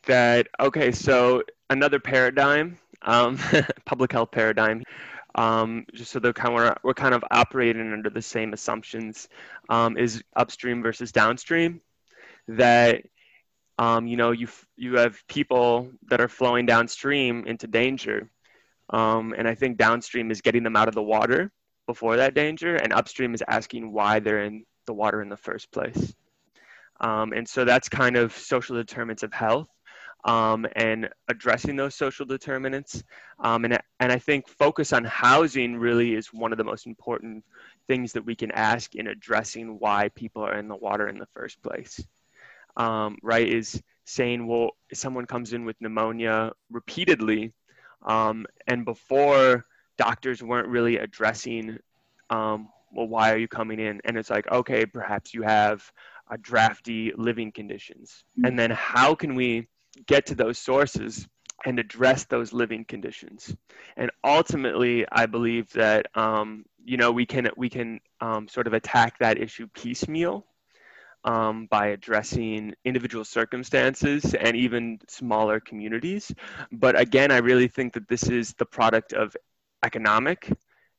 That, 0.06 0.48
okay, 0.58 0.92
so 0.92 1.42
another 1.68 2.00
paradigm, 2.00 2.78
um, 3.02 3.38
public 3.84 4.12
health 4.12 4.30
paradigm, 4.30 4.82
um, 5.34 5.84
just 5.92 6.10
so 6.10 6.20
they're 6.20 6.32
kind 6.32 6.58
of, 6.58 6.78
we're 6.82 6.94
kind 6.94 7.14
of 7.14 7.22
operating 7.30 7.92
under 7.92 8.08
the 8.08 8.22
same 8.22 8.54
assumptions, 8.54 9.28
um, 9.68 9.98
is 9.98 10.22
upstream 10.36 10.82
versus 10.82 11.12
downstream. 11.12 11.82
That 12.48 13.02
um, 13.78 14.06
you 14.06 14.16
know 14.16 14.30
you 14.30 14.48
you 14.76 14.96
have 14.98 15.26
people 15.26 15.90
that 16.08 16.20
are 16.20 16.28
flowing 16.28 16.66
downstream 16.66 17.46
into 17.46 17.66
danger 17.66 18.30
um, 18.90 19.34
and 19.36 19.48
I 19.48 19.54
think 19.54 19.78
downstream 19.78 20.30
is 20.30 20.40
getting 20.40 20.62
them 20.62 20.76
out 20.76 20.88
of 20.88 20.94
the 20.94 21.02
water 21.02 21.50
before 21.86 22.16
that 22.16 22.34
danger, 22.34 22.76
and 22.76 22.92
upstream 22.92 23.34
is 23.34 23.42
asking 23.48 23.92
why 23.92 24.20
they're 24.20 24.44
in 24.44 24.64
the 24.86 24.94
water 24.94 25.22
in 25.22 25.28
the 25.28 25.36
first 25.36 25.70
place. 25.70 26.14
Um, 27.00 27.32
and 27.32 27.48
so 27.48 27.64
that's 27.64 27.88
kind 27.88 28.16
of 28.16 28.32
social 28.36 28.76
determinants 28.76 29.22
of 29.22 29.32
health 29.32 29.68
um, 30.24 30.66
and 30.76 31.08
addressing 31.28 31.76
those 31.76 31.94
social 31.94 32.24
determinants. 32.24 33.02
Um, 33.38 33.64
and, 33.64 33.78
and 34.00 34.12
I 34.12 34.18
think 34.18 34.48
focus 34.48 34.92
on 34.92 35.04
housing 35.04 35.76
really 35.76 36.14
is 36.14 36.32
one 36.32 36.52
of 36.52 36.58
the 36.58 36.64
most 36.64 36.86
important 36.86 37.44
things 37.88 38.12
that 38.12 38.24
we 38.24 38.34
can 38.34 38.50
ask 38.52 38.94
in 38.94 39.08
addressing 39.08 39.78
why 39.78 40.08
people 40.14 40.42
are 40.42 40.58
in 40.58 40.68
the 40.68 40.76
water 40.76 41.08
in 41.08 41.18
the 41.18 41.28
first 41.34 41.62
place. 41.62 42.02
Um, 42.76 43.18
right? 43.22 43.46
Is 43.46 43.80
saying, 44.06 44.46
well, 44.46 44.70
if 44.90 44.98
someone 44.98 45.26
comes 45.26 45.52
in 45.52 45.64
with 45.64 45.76
pneumonia 45.80 46.52
repeatedly, 46.70 47.52
um, 48.04 48.46
and 48.66 48.84
before, 48.84 49.66
doctors 49.96 50.42
weren't 50.42 50.68
really 50.68 50.98
addressing, 50.98 51.78
um, 52.30 52.68
well, 52.92 53.08
why 53.08 53.32
are 53.32 53.38
you 53.38 53.48
coming 53.48 53.80
in? 53.80 54.00
And 54.04 54.16
it's 54.16 54.30
like, 54.30 54.50
okay, 54.50 54.86
perhaps 54.86 55.34
you 55.34 55.42
have 55.42 55.90
a 56.30 56.38
drafty 56.38 57.12
living 57.16 57.52
conditions. 57.52 58.24
Mm-hmm. 58.38 58.46
And 58.46 58.58
then 58.58 58.70
how 58.70 59.14
can 59.14 59.34
we 59.34 59.68
get 60.06 60.26
to 60.26 60.34
those 60.34 60.58
sources 60.58 61.28
and 61.64 61.78
address 61.78 62.24
those 62.24 62.52
living 62.52 62.84
conditions? 62.84 63.54
And 63.96 64.10
ultimately, 64.22 65.06
I 65.10 65.26
believe 65.26 65.72
that, 65.72 66.06
um, 66.14 66.64
you 66.84 66.96
know, 66.96 67.12
we 67.12 67.26
can, 67.26 67.48
we 67.56 67.68
can 67.68 68.00
um, 68.20 68.48
sort 68.48 68.66
of 68.66 68.72
attack 68.72 69.18
that 69.18 69.38
issue 69.40 69.66
piecemeal 69.74 70.46
um, 71.24 71.66
by 71.66 71.88
addressing 71.88 72.74
individual 72.84 73.24
circumstances 73.24 74.34
and 74.34 74.56
even 74.56 74.98
smaller 75.08 75.60
communities. 75.60 76.32
But 76.70 76.98
again, 76.98 77.30
I 77.30 77.38
really 77.38 77.68
think 77.68 77.94
that 77.94 78.08
this 78.08 78.24
is 78.28 78.54
the 78.54 78.66
product 78.66 79.12
of 79.12 79.34
economic 79.82 80.50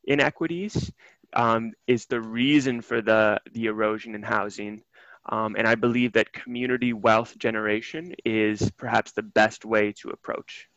inequities, 0.04 0.92
um, 1.32 1.72
is 1.86 2.06
the 2.06 2.20
reason 2.20 2.80
for 2.80 3.00
the, 3.02 3.40
the 3.52 3.66
erosion 3.66 4.14
in 4.14 4.22
housing. 4.22 4.82
Um, 5.28 5.56
and 5.58 5.66
I 5.66 5.74
believe 5.74 6.12
that 6.12 6.32
community 6.32 6.92
wealth 6.92 7.36
generation 7.38 8.14
is 8.24 8.70
perhaps 8.76 9.12
the 9.12 9.22
best 9.22 9.64
way 9.64 9.92
to 10.00 10.10
approach. 10.10 10.68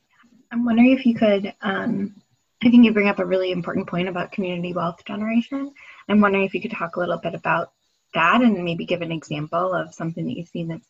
I'm 0.52 0.66
wondering 0.66 0.92
if 0.92 1.06
you 1.06 1.14
could, 1.14 1.54
um, 1.62 2.16
I 2.64 2.70
think 2.70 2.84
you 2.84 2.92
bring 2.92 3.08
up 3.08 3.20
a 3.20 3.26
really 3.26 3.52
important 3.52 3.88
point 3.88 4.10
about 4.10 4.32
community 4.32 4.74
wealth 4.74 5.06
generation. 5.06 5.72
I'm 6.08 6.20
wondering 6.20 6.46
if 6.46 6.56
you 6.56 6.62
could 6.62 6.72
talk 6.72 6.96
a 6.96 7.00
little 7.00 7.20
bit 7.20 7.36
about 7.36 7.74
that 8.14 8.42
and 8.42 8.64
maybe 8.64 8.86
give 8.86 9.02
an 9.02 9.12
example 9.12 9.74
of 9.74 9.94
something 9.94 10.26
that 10.26 10.38
you've 10.38 10.48
seen 10.50 10.68
that's 10.68 10.88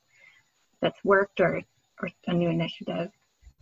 that's 0.82 1.04
worked 1.04 1.40
or 1.42 1.62
or 2.02 2.10
a 2.28 2.34
new 2.34 2.50
initiative? 2.50 3.12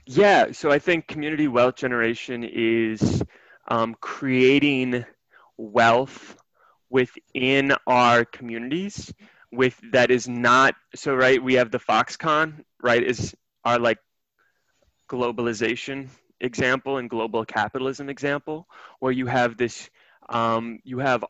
Yeah 0.06 0.52
so 0.52 0.72
i 0.72 0.80
think 0.80 1.08
community 1.08 1.48
wealth 1.48 1.76
generation 1.76 2.44
is 2.44 3.24
um, 3.68 3.96
creating 4.00 5.06
wealth 5.58 6.38
within 6.90 7.74
our 7.86 8.24
communities 8.24 9.14
with 9.52 9.78
that 9.92 10.10
is 10.12 10.28
not 10.28 10.76
so 10.96 11.14
right 11.14 11.44
we 11.44 11.56
have 11.56 11.72
the 11.72 11.80
foxconn 11.80 12.64
right 12.82 13.04
is 13.04 13.36
our 13.66 13.80
like 13.80 13.98
globalization 15.10 16.08
example 16.40 16.98
and 16.98 17.10
global 17.10 17.46
capitalism 17.46 18.10
example, 18.10 18.68
where 19.00 19.12
you 19.12 19.26
have 19.26 19.58
this, 19.58 19.90
um, 20.30 20.80
you 20.84 21.00
have 21.00 21.24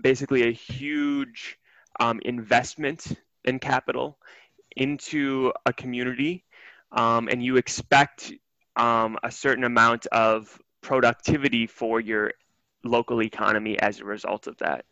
basically 0.00 0.48
a 0.48 0.52
huge 0.52 1.56
um, 2.00 2.20
investment 2.24 3.06
in 3.44 3.58
capital 3.58 4.18
into 4.76 5.52
a 5.66 5.72
community, 5.72 6.44
um, 6.92 7.28
and 7.28 7.44
you 7.44 7.56
expect 7.56 8.32
um, 8.76 9.18
a 9.22 9.30
certain 9.30 9.64
amount 9.64 10.06
of 10.06 10.60
productivity 10.80 11.66
for 11.66 12.00
your 12.00 12.32
local 12.82 13.22
economy 13.22 13.78
as 13.78 14.00
a 14.00 14.04
result 14.04 14.46
of 14.46 14.56
that, 14.58 14.84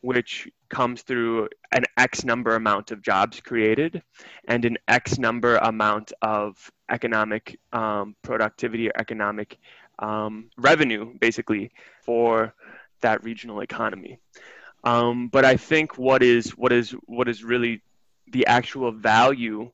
which 0.00 0.48
comes 0.68 1.02
through 1.02 1.48
an 1.72 1.84
X 1.96 2.24
number 2.24 2.56
amount 2.56 2.90
of 2.90 3.02
jobs 3.02 3.40
created 3.40 4.02
and 4.48 4.64
an 4.64 4.76
X 4.88 5.18
number 5.18 5.56
amount 5.56 6.12
of 6.22 6.70
economic 6.90 7.58
um, 7.72 8.16
productivity 8.22 8.88
or 8.88 8.92
economic 8.98 9.58
um, 10.00 10.50
revenue, 10.58 11.14
basically, 11.20 11.70
for 12.02 12.54
that 13.00 13.22
regional 13.22 13.60
economy. 13.60 14.18
Um, 14.84 15.28
but 15.28 15.44
I 15.44 15.56
think 15.56 15.98
what 15.98 16.22
is 16.22 16.50
what 16.50 16.72
is 16.72 16.92
what 17.06 17.28
is 17.28 17.42
really 17.42 17.82
the 18.32 18.46
actual 18.46 18.92
value 18.92 19.70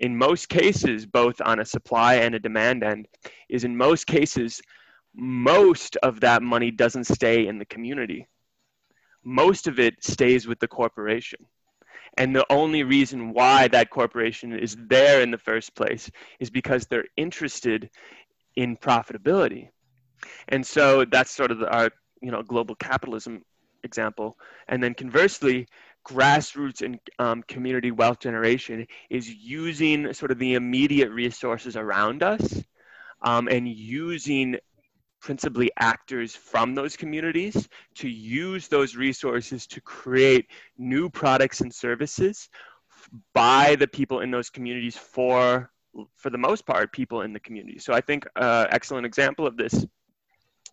in 0.00 0.16
most 0.16 0.48
cases, 0.48 1.04
both 1.06 1.40
on 1.42 1.60
a 1.60 1.64
supply 1.64 2.14
and 2.14 2.34
a 2.34 2.40
demand 2.40 2.82
end, 2.82 3.06
is 3.48 3.64
in 3.64 3.76
most 3.76 4.06
cases, 4.06 4.60
most 5.14 5.96
of 5.96 6.20
that 6.20 6.42
money 6.42 6.70
doesn't 6.70 7.04
stay 7.04 7.46
in 7.46 7.58
the 7.58 7.66
community. 7.66 8.26
Most 9.22 9.66
of 9.66 9.78
it 9.78 10.02
stays 10.02 10.46
with 10.46 10.58
the 10.58 10.68
corporation. 10.68 11.44
And 12.16 12.34
the 12.34 12.46
only 12.50 12.82
reason 12.82 13.32
why 13.34 13.68
that 13.68 13.90
corporation 13.90 14.58
is 14.58 14.76
there 14.88 15.20
in 15.20 15.30
the 15.30 15.38
first 15.38 15.74
place 15.74 16.10
is 16.40 16.50
because 16.50 16.86
they're 16.86 17.04
interested 17.16 17.90
in 18.56 18.76
profitability. 18.76 19.68
And 20.48 20.66
so 20.66 21.04
that's 21.04 21.30
sort 21.30 21.50
of 21.50 21.62
our 21.62 21.90
you 22.22 22.30
know 22.30 22.42
global 22.42 22.74
capitalism 22.74 23.42
example. 23.84 24.36
And 24.68 24.82
then 24.82 24.94
conversely, 24.94 25.66
grassroots 26.06 26.82
and 26.82 26.98
um, 27.18 27.42
community 27.42 27.90
wealth 27.90 28.20
generation 28.20 28.86
is 29.10 29.28
using 29.28 30.12
sort 30.12 30.30
of 30.30 30.38
the 30.38 30.54
immediate 30.54 31.10
resources 31.10 31.76
around 31.76 32.22
us 32.22 32.62
um, 33.22 33.48
and 33.48 33.68
using 33.68 34.56
principally 35.20 35.70
actors 35.78 36.34
from 36.34 36.74
those 36.74 36.96
communities 36.96 37.68
to 37.94 38.08
use 38.08 38.68
those 38.68 38.96
resources 38.96 39.66
to 39.66 39.80
create 39.82 40.46
new 40.78 41.10
products 41.10 41.60
and 41.60 41.72
services 41.72 42.48
by 43.34 43.76
the 43.76 43.86
people 43.86 44.20
in 44.20 44.30
those 44.30 44.50
communities 44.50 44.96
for 44.96 45.70
for 46.16 46.30
the 46.30 46.38
most 46.38 46.66
part 46.66 46.92
people 46.92 47.22
in 47.22 47.32
the 47.32 47.40
community 47.40 47.78
so 47.78 47.92
i 47.92 48.00
think 48.00 48.24
uh, 48.36 48.66
excellent 48.70 49.04
example 49.04 49.46
of 49.46 49.56
this 49.56 49.84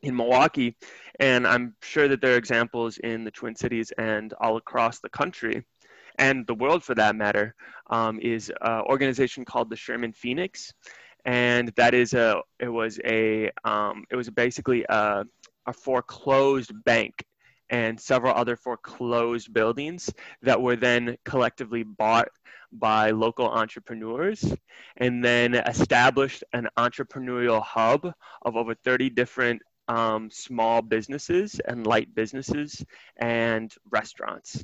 in 0.02 0.16
Milwaukee, 0.16 0.76
and 1.20 1.48
I'm 1.48 1.76
sure 1.82 2.08
that 2.08 2.22
there 2.22 2.34
are 2.34 2.38
examples 2.38 2.98
in 2.98 3.24
the 3.24 3.32
Twin 3.32 3.56
Cities 3.56 3.92
and 3.98 4.34
all 4.40 4.58
across 4.58 5.00
the 5.00 5.10
country, 5.10 5.66
and 6.18 6.46
the 6.48 6.56
world 6.56 6.84
for 6.84 6.96
that 6.96 7.16
matter, 7.16 7.56
um, 7.90 8.20
is 8.20 8.52
an 8.62 8.82
organization 8.82 9.46
called 9.46 9.70
the 9.70 9.76
Sherman 9.76 10.14
Phoenix, 10.14 10.74
and 11.26 11.72
that 11.76 11.94
is 11.94 12.14
a 12.14 12.42
it 12.60 12.70
was 12.70 13.00
a 13.06 13.52
um, 13.64 14.04
it 14.10 14.16
was 14.16 14.30
basically 14.30 14.86
a, 14.90 15.26
a 15.66 15.74
foreclosed 15.74 16.72
bank 16.86 17.26
and 17.70 18.00
several 18.00 18.34
other 18.34 18.56
foreclosed 18.56 19.54
buildings 19.54 20.10
that 20.42 20.62
were 20.62 20.76
then 20.76 21.18
collectively 21.26 21.84
bought 21.84 22.30
by 22.72 23.12
local 23.12 23.48
entrepreneurs 23.48 24.54
and 24.98 25.24
then 25.24 25.56
established 25.56 26.44
an 26.54 26.68
entrepreneurial 26.78 27.62
hub 27.62 28.12
of 28.44 28.56
over 28.56 28.74
30 28.74 29.10
different 29.10 29.62
um, 29.88 30.30
small 30.32 30.82
businesses 30.82 31.60
and 31.66 31.88
light 31.88 32.14
businesses 32.14 32.84
and 33.18 33.74
restaurants 33.90 34.64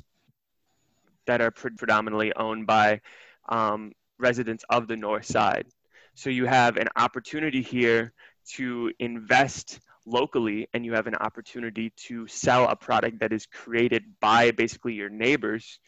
that 1.26 1.40
are 1.40 1.50
pre- 1.50 1.72
predominantly 1.72 2.32
owned 2.34 2.66
by 2.66 3.00
um, 3.48 3.92
residents 4.18 4.64
of 4.68 4.86
the 4.86 4.96
north 4.96 5.24
side. 5.24 5.66
So 6.14 6.30
you 6.30 6.46
have 6.46 6.76
an 6.76 6.88
opportunity 6.96 7.62
here 7.62 8.12
to 8.52 8.92
invest 8.98 9.80
locally 10.06 10.68
and 10.74 10.84
you 10.84 10.92
have 10.92 11.06
an 11.06 11.14
opportunity 11.14 11.90
to 11.96 12.26
sell 12.26 12.68
a 12.68 12.76
product 12.76 13.20
that 13.20 13.32
is 13.32 13.46
created 13.46 14.04
by 14.20 14.50
basically 14.50 14.92
your 14.94 15.08
neighbors 15.08 15.78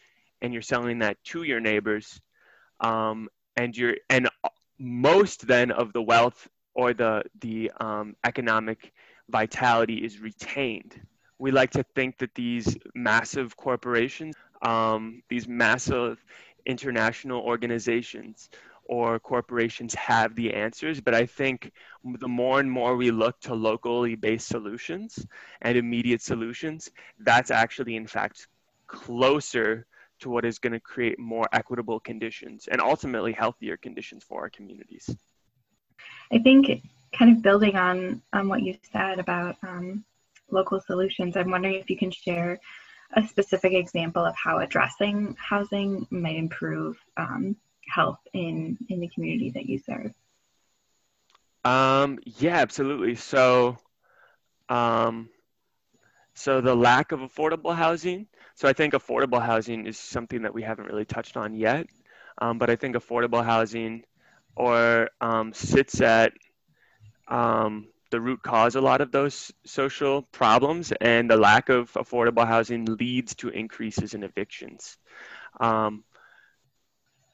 and 0.41 0.53
you're 0.53 0.61
selling 0.61 0.99
that 0.99 1.23
to 1.23 1.43
your 1.43 1.59
neighbors 1.59 2.19
um, 2.79 3.29
and 3.55 3.77
you're 3.77 3.95
and 4.09 4.29
most 4.79 5.47
then 5.47 5.71
of 5.71 5.93
the 5.93 6.01
wealth 6.01 6.47
or 6.73 6.93
the 6.93 7.23
the 7.39 7.71
um, 7.79 8.15
economic 8.23 8.91
vitality 9.29 9.97
is 9.97 10.19
retained. 10.19 10.99
We 11.39 11.51
like 11.51 11.71
to 11.71 11.83
think 11.95 12.17
that 12.19 12.33
these 12.35 12.77
massive 12.95 13.55
corporations, 13.57 14.35
um, 14.61 15.21
these 15.29 15.47
massive 15.47 16.23
international 16.65 17.41
organizations 17.41 18.49
or 18.85 19.19
corporations 19.19 19.93
have 19.95 20.33
the 20.35 20.53
answers, 20.53 21.01
but 21.01 21.13
I 21.13 21.25
think 21.25 21.71
the 22.19 22.27
more 22.27 22.59
and 22.59 22.71
more 22.71 22.95
we 22.95 23.11
look 23.11 23.39
to 23.41 23.53
locally 23.53 24.15
based 24.15 24.47
solutions 24.47 25.25
and 25.61 25.77
immediate 25.77 26.21
solutions, 26.21 26.89
that's 27.19 27.51
actually, 27.51 27.95
in 27.97 28.07
fact, 28.07 28.47
closer 28.87 29.85
to 30.19 30.29
what 30.29 30.45
is 30.45 30.57
going 30.57 30.73
to 30.73 30.79
create 30.79 31.19
more 31.19 31.47
equitable 31.51 31.99
conditions 31.99 32.67
and 32.71 32.81
ultimately 32.81 33.33
healthier 33.33 33.77
conditions 33.77 34.23
for 34.23 34.41
our 34.41 34.49
communities. 34.49 35.15
I 36.31 36.39
think 36.39 36.81
kind 37.17 37.31
of 37.31 37.41
building 37.41 37.75
on 37.75 38.21
on 38.33 38.47
what 38.47 38.61
you 38.61 38.75
said 38.91 39.19
about 39.19 39.57
um, 39.63 40.03
local 40.51 40.79
solutions, 40.79 41.35
I'm 41.35 41.51
wondering 41.51 41.75
if 41.75 41.89
you 41.89 41.97
can 41.97 42.11
share 42.11 42.59
a 43.13 43.25
specific 43.27 43.73
example 43.73 44.23
of 44.23 44.35
how 44.35 44.59
addressing 44.59 45.35
housing 45.39 46.05
might 46.09 46.35
improve 46.35 46.97
um, 47.17 47.55
health 47.89 48.19
in 48.33 48.77
in 48.89 48.99
the 48.99 49.07
community 49.09 49.51
that 49.51 49.67
you 49.67 49.79
serve. 49.79 50.13
Um, 51.63 52.19
yeah, 52.23 52.57
absolutely. 52.57 53.15
So, 53.15 53.77
um, 54.69 55.29
so 56.33 56.61
the 56.61 56.75
lack 56.75 57.11
of 57.11 57.19
affordable 57.19 57.75
housing. 57.75 58.27
So 58.55 58.67
I 58.67 58.73
think 58.73 58.93
affordable 58.93 59.41
housing 59.41 59.85
is 59.85 59.97
something 59.97 60.43
that 60.43 60.53
we 60.53 60.63
haven't 60.63 60.87
really 60.87 61.05
touched 61.05 61.35
on 61.35 61.53
yet. 61.53 61.87
Um, 62.39 62.57
but 62.57 62.69
I 62.69 62.75
think 62.75 62.95
affordable 62.95 63.43
housing 63.43 64.03
or 64.55 65.09
um, 65.19 65.53
sits 65.53 65.99
at 66.01 66.33
um, 67.27 67.87
the 68.09 68.21
root 68.21 68.41
cause 68.41 68.75
a 68.75 68.81
lot 68.81 69.01
of 69.01 69.11
those 69.11 69.51
social 69.65 70.21
problems, 70.31 70.93
and 71.01 71.29
the 71.29 71.37
lack 71.37 71.69
of 71.69 71.91
affordable 71.93 72.47
housing 72.47 72.85
leads 72.85 73.35
to 73.35 73.49
increases 73.49 74.13
in 74.13 74.23
evictions. 74.23 74.97
Um, 75.59 76.03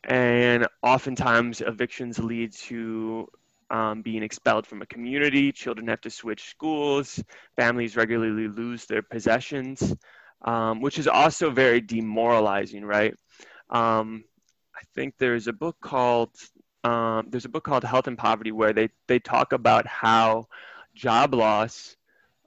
and 0.03 0.67
oftentimes, 0.81 1.61
evictions 1.61 2.19
lead 2.19 2.53
to 2.53 3.27
um, 3.69 4.01
being 4.01 4.23
expelled 4.23 4.67
from 4.67 4.81
a 4.81 4.85
community. 4.85 5.51
Children 5.51 5.87
have 5.87 6.01
to 6.01 6.09
switch 6.09 6.49
schools. 6.49 7.23
Families 7.55 7.95
regularly 7.95 8.47
lose 8.47 8.85
their 8.85 9.01
possessions, 9.01 9.95
um, 10.41 10.81
which 10.81 10.99
is 10.99 11.07
also 11.07 11.49
very 11.49 11.81
demoralizing, 11.81 12.83
right? 12.83 13.15
Um, 13.69 14.25
I 14.75 14.81
think 14.93 15.15
there's 15.17 15.47
a 15.47 15.53
book 15.53 15.77
called 15.81 16.31
um, 16.83 17.27
there's 17.29 17.45
a 17.45 17.49
book 17.49 17.63
called 17.63 17.83
Health 17.83 18.07
and 18.07 18.17
Poverty 18.17 18.51
where 18.51 18.73
they, 18.73 18.89
they 19.07 19.19
talk 19.19 19.53
about 19.53 19.87
how 19.87 20.47
job 20.93 21.33
loss 21.33 21.95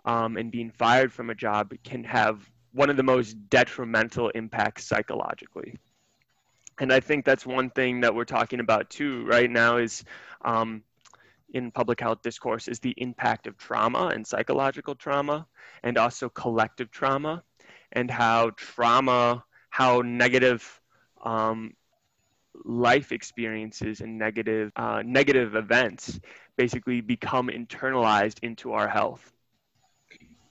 um, 0.05 0.37
and 0.37 0.51
being 0.51 0.71
fired 0.71 1.13
from 1.13 1.31
a 1.31 1.35
job 1.35 1.73
can 1.85 2.05
have 2.05 2.49
one 2.73 2.91
of 2.91 2.97
the 2.97 3.03
most 3.03 3.35
detrimental 3.49 4.29
impacts 4.31 4.85
psychologically. 4.85 5.79
And 6.79 6.93
I 6.93 7.01
think 7.01 7.25
that's 7.25 7.47
one 7.47 7.71
thing 7.71 8.03
that 8.03 8.15
we're 8.15 8.27
talking 8.27 8.61
about 8.61 8.91
too 8.91 9.25
right 9.25 9.51
now 9.51 9.79
is 9.79 10.05
um, 10.45 10.83
in 11.55 11.71
public 11.71 12.01
health 12.01 12.21
discourse 12.23 12.69
is 12.69 12.79
the 12.81 12.95
impact 12.99 13.47
of 13.47 13.57
trauma 13.57 14.09
and 14.09 14.27
psychological 14.27 14.95
trauma 14.95 15.47
and 15.83 15.97
also 15.97 16.29
collective 16.29 16.91
trauma 16.91 17.43
and 17.93 18.11
how 18.11 18.51
trauma, 18.57 19.43
how 19.71 20.03
negative 20.03 20.81
um, 21.25 21.73
life 22.65 23.13
experiences 23.13 24.01
and 24.01 24.19
negative 24.19 24.73
uh, 24.77 25.03
negative 25.05 25.55
events 25.55 26.19
basically 26.57 27.01
become 27.01 27.49
internalized 27.49 28.39
into 28.43 28.73
our 28.73 28.89
health. 28.89 29.33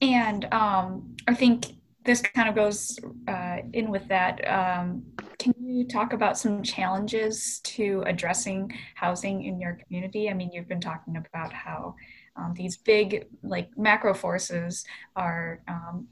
And 0.01 0.45
um, 0.53 1.15
I 1.27 1.33
think 1.33 1.67
this 2.03 2.21
kind 2.21 2.47
of 2.47 2.55
goes 2.55 2.99
uh, 3.27 3.57
in 3.73 3.89
with 3.89 4.07
that. 4.07 4.47
Um, 4.47 5.03
can 5.39 5.53
you 5.59 5.87
talk 5.87 6.13
about 6.13 6.37
some 6.37 6.61
challenges 6.61 7.59
to 7.61 8.03
addressing 8.05 8.71
housing 8.93 9.43
in 9.43 9.59
your 9.59 9.79
community? 9.83 10.29
I 10.29 10.33
mean, 10.33 10.51
you've 10.53 10.67
been 10.67 10.81
talking 10.81 11.17
about 11.17 11.51
how 11.51 11.95
um, 12.35 12.53
these 12.53 12.77
big, 12.77 13.25
like 13.41 13.69
macro 13.77 14.13
forces, 14.13 14.85
are, 15.15 15.61
um, 15.67 16.07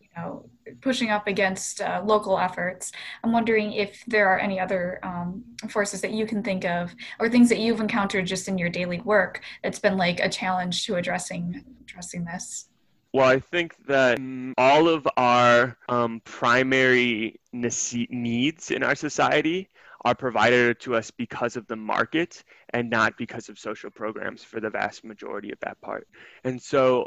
you 0.00 0.08
know, 0.16 0.48
pushing 0.80 1.10
up 1.10 1.26
against 1.26 1.80
uh, 1.80 2.02
local 2.04 2.38
efforts. 2.38 2.92
I'm 3.22 3.32
wondering 3.32 3.72
if 3.72 4.04
there 4.06 4.28
are 4.28 4.38
any 4.38 4.60
other 4.60 5.00
um, 5.02 5.44
forces 5.68 6.00
that 6.02 6.12
you 6.12 6.26
can 6.26 6.42
think 6.42 6.64
of 6.64 6.94
or 7.18 7.28
things 7.28 7.48
that 7.48 7.58
you've 7.58 7.80
encountered 7.80 8.26
just 8.26 8.48
in 8.48 8.58
your 8.58 8.68
daily 8.68 9.00
work 9.00 9.42
that's 9.62 9.78
been 9.78 9.96
like 9.96 10.20
a 10.20 10.28
challenge 10.28 10.86
to 10.86 10.96
addressing 10.96 11.64
addressing 11.82 12.24
this. 12.24 12.68
Well, 13.12 13.28
I 13.28 13.40
think 13.40 13.74
that 13.86 14.18
all 14.58 14.88
of 14.88 15.08
our 15.16 15.78
um, 15.88 16.20
primary 16.24 17.40
needs 17.52 18.70
in 18.70 18.82
our 18.82 18.94
society 18.94 19.70
are 20.04 20.14
provided 20.14 20.78
to 20.80 20.94
us 20.94 21.10
because 21.10 21.56
of 21.56 21.66
the 21.66 21.76
market 21.76 22.44
and 22.70 22.90
not 22.90 23.16
because 23.16 23.48
of 23.48 23.58
social 23.58 23.90
programs 23.90 24.44
for 24.44 24.60
the 24.60 24.70
vast 24.70 25.04
majority 25.04 25.50
of 25.50 25.58
that 25.60 25.80
part. 25.80 26.06
And 26.44 26.60
so, 26.60 27.06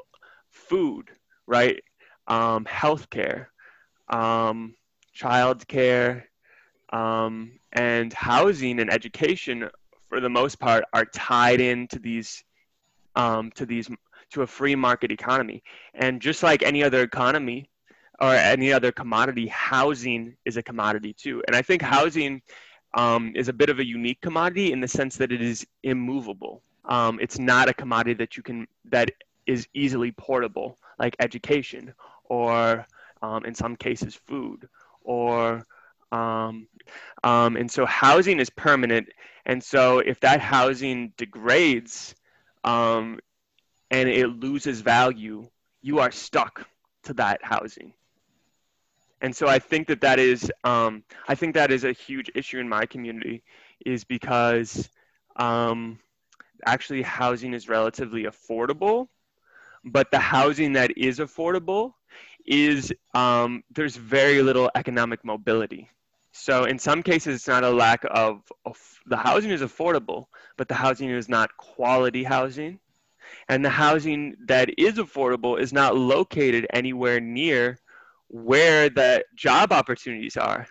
food, 0.49 1.09
right? 1.47 1.81
Um, 2.31 2.63
healthcare, 2.65 3.47
um, 4.07 4.75
childcare, 5.21 6.23
um, 7.01 7.59
and 7.73 8.13
housing 8.13 8.79
and 8.79 8.89
education, 8.91 9.69
for 10.07 10.19
the 10.21 10.29
most 10.29 10.59
part, 10.59 10.83
are 10.93 11.05
tied 11.05 11.59
into 11.59 11.99
these 11.99 12.43
um, 13.15 13.51
to 13.55 13.65
these 13.65 13.89
to 14.31 14.43
a 14.43 14.47
free 14.47 14.75
market 14.75 15.11
economy. 15.11 15.61
And 15.93 16.21
just 16.21 16.41
like 16.41 16.63
any 16.63 16.83
other 16.83 17.01
economy 17.01 17.69
or 18.19 18.33
any 18.33 18.71
other 18.71 18.91
commodity, 18.91 19.47
housing 19.47 20.37
is 20.45 20.55
a 20.57 20.63
commodity 20.63 21.13
too. 21.13 21.43
And 21.47 21.55
I 21.55 21.61
think 21.61 21.81
housing 21.81 22.41
um, 22.93 23.33
is 23.35 23.49
a 23.49 23.53
bit 23.53 23.69
of 23.69 23.79
a 23.79 23.85
unique 23.85 24.21
commodity 24.21 24.71
in 24.71 24.79
the 24.79 24.87
sense 24.87 25.17
that 25.17 25.31
it 25.31 25.41
is 25.41 25.65
immovable. 25.83 26.63
Um, 26.85 27.19
it's 27.21 27.39
not 27.39 27.69
a 27.69 27.73
commodity 27.73 28.13
that 28.15 28.37
you 28.37 28.43
can 28.43 28.67
that 28.85 29.11
is 29.47 29.67
easily 29.73 30.11
portable, 30.13 30.77
like 30.99 31.15
education 31.19 31.93
or 32.31 32.85
um, 33.21 33.45
in 33.45 33.53
some 33.53 33.75
cases 33.75 34.15
food 34.15 34.67
or 35.03 35.65
um, 36.11 36.67
um, 37.23 37.55
and 37.55 37.69
so 37.69 37.85
housing 37.85 38.39
is 38.39 38.49
permanent. 38.49 39.07
And 39.45 39.63
so 39.63 39.99
if 39.99 40.19
that 40.21 40.39
housing 40.39 41.13
degrades 41.17 42.15
um, 42.63 43.19
and 43.89 44.09
it 44.09 44.27
loses 44.27 44.81
value, 44.81 45.49
you 45.81 45.99
are 45.99 46.11
stuck 46.11 46.67
to 47.03 47.13
that 47.13 47.39
housing 47.43 47.93
and 49.21 49.35
so 49.35 49.47
I 49.47 49.59
think 49.59 49.87
that 49.87 50.01
that 50.01 50.19
is 50.19 50.51
um, 50.63 51.03
I 51.27 51.35
think 51.35 51.53
that 51.53 51.71
is 51.71 51.83
a 51.83 51.91
huge 51.91 52.31
issue 52.33 52.59
in 52.59 52.67
my 52.67 52.85
community, 52.85 53.43
is 53.85 54.03
because 54.03 54.89
um, 55.35 55.99
actually 56.65 57.03
housing 57.03 57.53
is 57.53 57.69
relatively 57.69 58.23
affordable, 58.23 59.07
but 59.83 60.11
the 60.11 60.19
housing 60.19 60.73
that 60.73 60.97
is 60.97 61.19
affordable 61.19 61.93
is 62.45 62.93
um, 63.13 63.63
there's 63.71 63.95
very 63.95 64.41
little 64.41 64.69
economic 64.75 65.23
mobility. 65.23 65.89
So 66.33 66.63
in 66.63 66.79
some 66.79 67.03
cases, 67.03 67.35
it's 67.35 67.47
not 67.47 67.63
a 67.63 67.69
lack 67.69 68.05
of, 68.09 68.41
of 68.65 68.79
the 69.05 69.17
housing 69.17 69.51
is 69.51 69.61
affordable, 69.61 70.25
but 70.57 70.67
the 70.67 70.75
housing 70.75 71.09
is 71.09 71.27
not 71.27 71.55
quality 71.57 72.23
housing. 72.23 72.79
And 73.49 73.63
the 73.63 73.69
housing 73.69 74.35
that 74.45 74.69
is 74.77 74.95
affordable 74.95 75.59
is 75.59 75.73
not 75.73 75.95
located 75.95 76.67
anywhere 76.73 77.19
near 77.19 77.79
where 78.27 78.89
the 78.89 79.25
job 79.35 79.73
opportunities 79.73 80.37
are. 80.37 80.67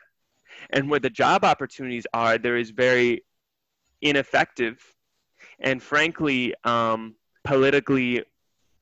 And 0.70 0.90
where 0.90 1.00
the 1.00 1.10
job 1.10 1.44
opportunities 1.44 2.06
are, 2.12 2.38
there 2.38 2.56
is 2.56 2.70
very 2.70 3.24
ineffective 4.00 4.82
and 5.58 5.82
frankly 5.82 6.54
um, 6.64 7.14
politically 7.44 8.24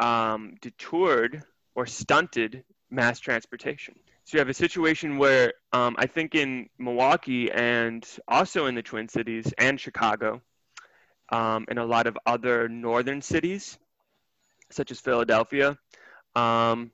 um, 0.01 0.55
detoured 0.61 1.43
or 1.75 1.87
stunted 1.87 2.65
mass 2.91 3.21
transportation. 3.21 3.95
So 4.25 4.37
you 4.37 4.41
have 4.41 4.49
a 4.49 4.55
situation 4.55 5.17
where 5.17 5.55
um, 5.73 5.97
I 5.99 6.07
think 6.07 6.35
in 6.35 6.69
Milwaukee 6.79 7.51
and 7.51 8.07
also 8.27 8.67
in 8.67 8.75
the 8.75 8.83
Twin 8.83 9.09
Cities 9.09 9.53
and 9.57 9.81
Chicago 9.81 10.43
um, 11.31 11.65
and 11.69 11.79
a 11.79 11.85
lot 11.85 12.07
of 12.07 12.19
other 12.27 12.69
northern 12.69 13.23
cities, 13.23 13.79
such 14.71 14.91
as 14.91 15.01
Philadelphia, 15.01 15.79
um, 16.35 16.91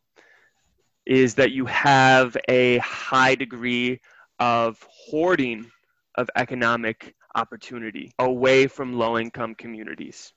is 1.07 1.35
that 1.35 1.51
you 1.51 1.67
have 1.67 2.37
a 2.49 2.79
high 2.79 3.35
degree 3.35 4.01
of 4.38 4.85
hoarding 4.88 5.71
of 6.14 6.31
economic 6.37 7.14
opportunity 7.35 8.12
away 8.19 8.67
from 8.67 8.93
low 8.93 9.19
income 9.19 9.55
communities. 9.55 10.33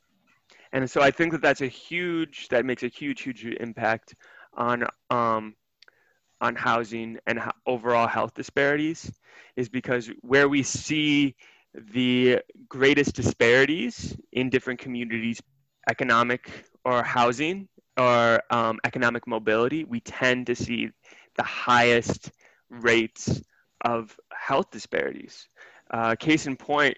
And 0.73 0.89
so 0.89 1.01
I 1.01 1.11
think 1.11 1.31
that 1.31 1.41
that's 1.41 1.61
a 1.61 1.67
huge, 1.67 2.47
that 2.49 2.65
makes 2.65 2.83
a 2.83 2.87
huge, 2.87 3.21
huge 3.21 3.45
impact 3.45 4.15
on, 4.53 4.85
um, 5.09 5.55
on 6.41 6.55
housing 6.55 7.17
and 7.25 7.39
overall 7.65 8.07
health 8.07 8.33
disparities 8.33 9.11
is 9.55 9.69
because 9.69 10.09
where 10.21 10.47
we 10.47 10.63
see 10.63 11.35
the 11.73 12.39
greatest 12.69 13.15
disparities 13.15 14.15
in 14.31 14.49
different 14.49 14.79
communities, 14.79 15.41
economic 15.89 16.49
or 16.83 17.03
housing, 17.03 17.67
or 17.97 18.41
um, 18.51 18.79
economic 18.83 19.27
mobility, 19.27 19.83
we 19.83 19.99
tend 19.99 20.47
to 20.47 20.55
see 20.55 20.89
the 21.35 21.43
highest 21.43 22.31
rates 22.69 23.41
of 23.81 24.15
health 24.31 24.69
disparities. 24.71 25.47
Uh, 25.91 26.15
case 26.15 26.45
in 26.45 26.55
point 26.55 26.97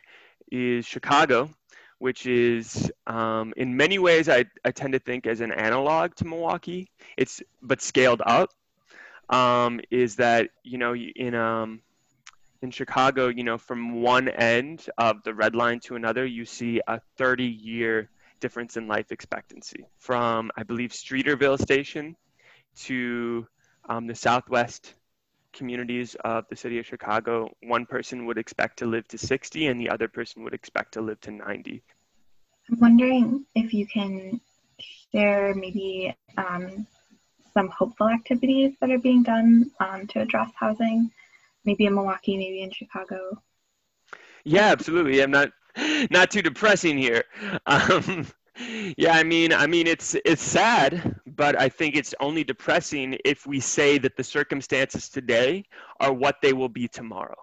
is 0.51 0.85
Chicago, 0.85 1.49
which 1.99 2.25
is 2.25 2.91
um, 3.07 3.53
in 3.55 3.77
many 3.77 3.99
ways 3.99 4.27
I, 4.27 4.45
I 4.65 4.71
tend 4.71 4.93
to 4.93 4.99
think 4.99 5.27
as 5.27 5.41
an 5.41 5.51
analog 5.51 6.15
to 6.15 6.25
Milwaukee. 6.25 6.89
It's 7.17 7.41
but 7.61 7.81
scaled 7.81 8.21
up. 8.25 8.49
Um, 9.29 9.79
is 9.91 10.15
that 10.15 10.49
you 10.63 10.79
know 10.79 10.95
in 10.95 11.35
um, 11.35 11.81
in 12.61 12.71
Chicago, 12.71 13.27
you 13.27 13.43
know, 13.43 13.57
from 13.57 14.01
one 14.01 14.27
end 14.27 14.85
of 14.97 15.23
the 15.23 15.33
red 15.33 15.55
line 15.55 15.79
to 15.81 15.95
another, 15.95 16.25
you 16.25 16.45
see 16.45 16.81
a 16.87 16.99
30 17.17 17.45
year 17.45 18.09
difference 18.39 18.77
in 18.77 18.87
life 18.87 19.11
expectancy 19.11 19.85
from, 19.97 20.51
I 20.57 20.63
believe, 20.63 20.91
Streeterville 20.91 21.61
Station 21.61 22.15
to 22.83 23.47
um, 23.87 24.07
the 24.07 24.15
southwest 24.15 24.93
communities 25.53 26.15
of 26.23 26.45
the 26.49 26.55
city 26.55 26.79
of 26.79 26.85
Chicago. 26.85 27.49
One 27.63 27.85
person 27.85 28.25
would 28.25 28.37
expect 28.37 28.79
to 28.79 28.85
live 28.85 29.07
to 29.09 29.17
60, 29.17 29.67
and 29.67 29.79
the 29.79 29.89
other 29.89 30.07
person 30.07 30.43
would 30.43 30.53
expect 30.53 30.93
to 30.93 31.01
live 31.01 31.19
to 31.21 31.31
90. 31.31 31.81
I'm 32.71 32.79
wondering 32.79 33.45
if 33.55 33.73
you 33.73 33.87
can 33.87 34.39
share 35.11 35.53
maybe 35.55 36.15
um, 36.37 36.85
some 37.53 37.69
hopeful 37.69 38.07
activities 38.07 38.73
that 38.79 38.91
are 38.91 38.99
being 38.99 39.23
done 39.23 39.71
um, 39.79 40.07
to 40.07 40.21
address 40.21 40.51
housing, 40.55 41.09
maybe 41.65 41.85
in 41.85 41.95
Milwaukee, 41.95 42.37
maybe 42.37 42.61
in 42.61 42.71
Chicago. 42.71 43.41
Yeah, 44.43 44.67
absolutely. 44.67 45.21
I'm 45.21 45.31
not 45.31 45.49
not 46.11 46.31
too 46.31 46.41
depressing 46.41 46.97
here. 46.97 47.23
Um, 47.65 48.27
yeah, 48.97 49.13
I 49.13 49.23
mean, 49.23 49.53
I 49.53 49.67
mean, 49.67 49.87
it's 49.87 50.17
it's 50.25 50.41
sad, 50.41 51.15
but 51.39 51.57
I 51.57 51.69
think 51.69 51.95
it's 51.95 52.13
only 52.19 52.43
depressing 52.43 53.17
if 53.23 53.47
we 53.47 53.61
say 53.61 53.97
that 53.99 54.17
the 54.17 54.25
circumstances 54.25 55.07
today 55.07 55.63
are 56.01 56.11
what 56.11 56.35
they 56.41 56.51
will 56.51 56.67
be 56.67 56.89
tomorrow. 56.89 57.37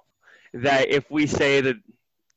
That 0.52 0.90
if 0.90 1.11
we 1.11 1.26
say 1.26 1.62
that 1.62 1.76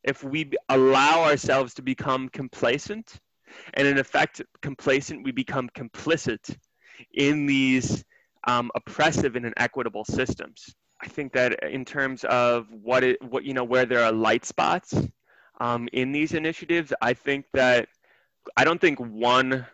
if 0.06 0.24
we 0.24 0.54
allow 0.70 1.24
ourselves 1.24 1.74
to 1.74 1.82
become 1.82 2.30
complacent, 2.30 3.20
and 3.74 3.86
in 3.86 3.98
effect, 3.98 4.42
complacent, 4.62 5.26
we 5.26 5.34
become 5.34 5.70
complicit 5.78 6.56
in 7.14 7.46
these 7.46 8.06
um, 8.48 8.72
oppressive 8.74 9.36
and 9.36 9.46
inequitable 9.46 10.06
systems. 10.06 10.74
I 11.02 11.10
think 11.10 11.34
that 11.34 11.62
in 11.62 11.84
terms 11.84 12.24
of 12.24 12.68
what 12.72 13.04
it, 13.04 13.22
what 13.22 13.44
you 13.44 13.54
know, 13.54 13.66
where 13.66 13.86
there 13.86 14.06
are 14.06 14.14
light 14.14 14.46
spots 14.46 14.94
um, 15.60 15.90
in 15.92 16.14
these 16.14 16.32
initiatives, 16.32 16.94
I 17.02 17.12
think 17.14 17.48
that 17.52 17.90
I 18.56 18.64
don't 18.64 18.80
think 18.80 18.98
one 19.00 19.66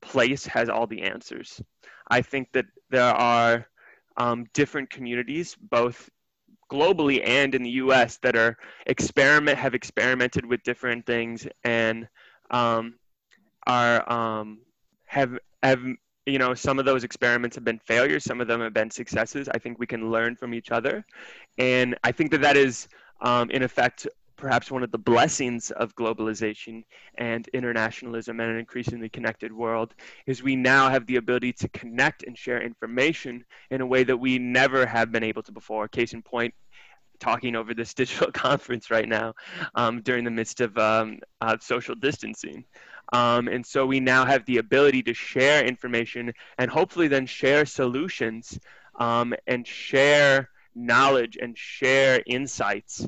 place 0.00 0.46
has 0.46 0.68
all 0.68 0.86
the 0.86 1.02
answers. 1.02 1.60
I 2.08 2.22
think 2.22 2.48
that 2.52 2.66
there 2.90 3.14
are 3.14 3.66
um, 4.16 4.46
different 4.54 4.90
communities, 4.90 5.56
both 5.70 6.08
globally 6.70 7.26
and 7.26 7.54
in 7.54 7.62
the 7.62 7.70
U.S., 7.70 8.18
that 8.22 8.36
are 8.36 8.56
experiment 8.86 9.58
have 9.58 9.74
experimented 9.74 10.44
with 10.44 10.62
different 10.62 11.06
things 11.06 11.46
and 11.64 12.08
um, 12.50 12.94
are 13.66 14.10
um, 14.12 14.60
have 15.06 15.38
have 15.62 15.80
you 16.26 16.38
know 16.38 16.54
some 16.54 16.78
of 16.78 16.84
those 16.84 17.04
experiments 17.04 17.56
have 17.56 17.64
been 17.64 17.78
failures, 17.78 18.24
some 18.24 18.40
of 18.40 18.48
them 18.48 18.60
have 18.60 18.74
been 18.74 18.90
successes. 18.90 19.48
I 19.48 19.58
think 19.58 19.78
we 19.78 19.86
can 19.86 20.10
learn 20.10 20.36
from 20.36 20.54
each 20.54 20.70
other, 20.70 21.04
and 21.58 21.96
I 22.04 22.12
think 22.12 22.30
that 22.32 22.40
that 22.42 22.56
is 22.56 22.88
um, 23.20 23.50
in 23.50 23.62
effect 23.62 24.06
perhaps 24.36 24.70
one 24.70 24.82
of 24.82 24.90
the 24.90 24.98
blessings 24.98 25.70
of 25.72 25.94
globalization 25.94 26.84
and 27.18 27.48
internationalism 27.48 28.38
and 28.40 28.50
an 28.50 28.58
increasingly 28.58 29.08
connected 29.08 29.52
world 29.52 29.94
is 30.26 30.42
we 30.42 30.56
now 30.56 30.88
have 30.88 31.06
the 31.06 31.16
ability 31.16 31.52
to 31.52 31.68
connect 31.70 32.22
and 32.24 32.36
share 32.36 32.62
information 32.62 33.44
in 33.70 33.80
a 33.80 33.86
way 33.86 34.04
that 34.04 34.16
we 34.16 34.38
never 34.38 34.86
have 34.86 35.10
been 35.10 35.22
able 35.22 35.42
to 35.42 35.52
before. 35.52 35.88
Case 35.88 36.12
in 36.12 36.22
point, 36.22 36.54
talking 37.18 37.56
over 37.56 37.74
this 37.74 37.94
digital 38.02 38.30
conference 38.30 38.90
right 38.90 39.08
now 39.08 39.34
um, 39.74 40.02
during 40.02 40.24
the 40.24 40.30
midst 40.30 40.60
of 40.60 40.76
um, 40.78 41.18
uh, 41.40 41.56
social 41.60 41.94
distancing. 41.94 42.64
Um, 43.12 43.48
and 43.48 43.64
so 43.64 43.86
we 43.86 44.00
now 44.00 44.24
have 44.24 44.44
the 44.46 44.58
ability 44.58 45.02
to 45.04 45.14
share 45.14 45.64
information 45.64 46.32
and 46.58 46.70
hopefully 46.70 47.08
then 47.08 47.26
share 47.26 47.64
solutions 47.64 48.58
um, 48.98 49.34
and 49.46 49.66
share 49.66 50.50
knowledge 50.74 51.38
and 51.40 51.56
share 51.56 52.22
insights 52.26 53.06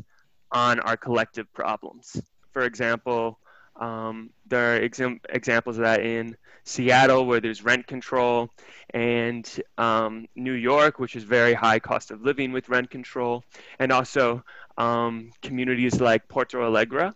on 0.53 0.81
our 0.81 0.97
collective 0.97 1.53
problems. 1.53 2.21
For 2.53 2.63
example, 2.63 3.39
um, 3.77 4.31
there 4.47 4.75
are 4.75 4.77
exam- 4.77 5.21
examples 5.29 5.79
of 5.79 5.85
that 5.85 6.01
in 6.01 6.37
Seattle, 6.65 7.27
where 7.27 7.41
there's 7.41 7.63
rent 7.65 7.87
control, 7.87 8.51
and 8.91 9.49
um, 9.79 10.27
New 10.35 10.53
York, 10.53 10.99
which 10.99 11.17
is 11.17 11.25
very 11.25 11.55
high 11.55 11.79
cost 11.79 12.11
of 12.11 12.23
living 12.23 12.53
with 12.53 12.69
rent 12.69 12.91
control, 12.91 13.45
and 13.79 13.93
also 13.93 14.43
um, 14.77 15.31
communities 15.43 16.01
like 16.01 16.29
Porto 16.29 16.63
Alegre 16.63 17.15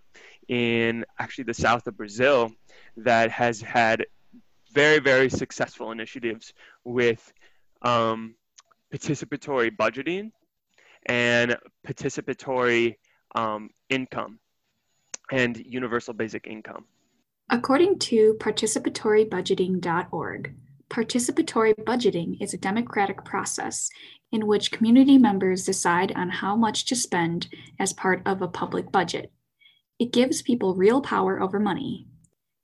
in 0.48 1.04
actually 1.18 1.44
the 1.44 1.54
south 1.54 1.86
of 1.86 1.96
Brazil 1.96 2.50
that 2.96 3.30
has 3.30 3.60
had 3.60 4.06
very, 4.72 4.98
very 4.98 5.28
successful 5.28 5.92
initiatives 5.92 6.52
with 6.84 7.32
um, 7.82 8.34
participatory 8.92 9.74
budgeting 9.74 10.30
and 11.06 11.56
participatory 11.86 12.96
um, 13.34 13.70
income 13.88 14.38
and 15.30 15.56
universal 15.66 16.14
basic 16.14 16.46
income. 16.46 16.84
According 17.50 17.98
to 18.00 18.34
participatorybudgeting.org, 18.40 20.54
participatory 20.88 21.74
budgeting 21.74 22.36
is 22.40 22.54
a 22.54 22.58
democratic 22.58 23.24
process 23.24 23.90
in 24.30 24.46
which 24.46 24.70
community 24.72 25.18
members 25.18 25.64
decide 25.64 26.12
on 26.12 26.30
how 26.30 26.54
much 26.56 26.86
to 26.86 26.96
spend 26.96 27.48
as 27.78 27.92
part 27.92 28.22
of 28.26 28.42
a 28.42 28.48
public 28.48 28.92
budget. 28.92 29.30
It 29.98 30.12
gives 30.12 30.42
people 30.42 30.74
real 30.74 31.00
power 31.00 31.40
over 31.40 31.58
money. 31.60 32.06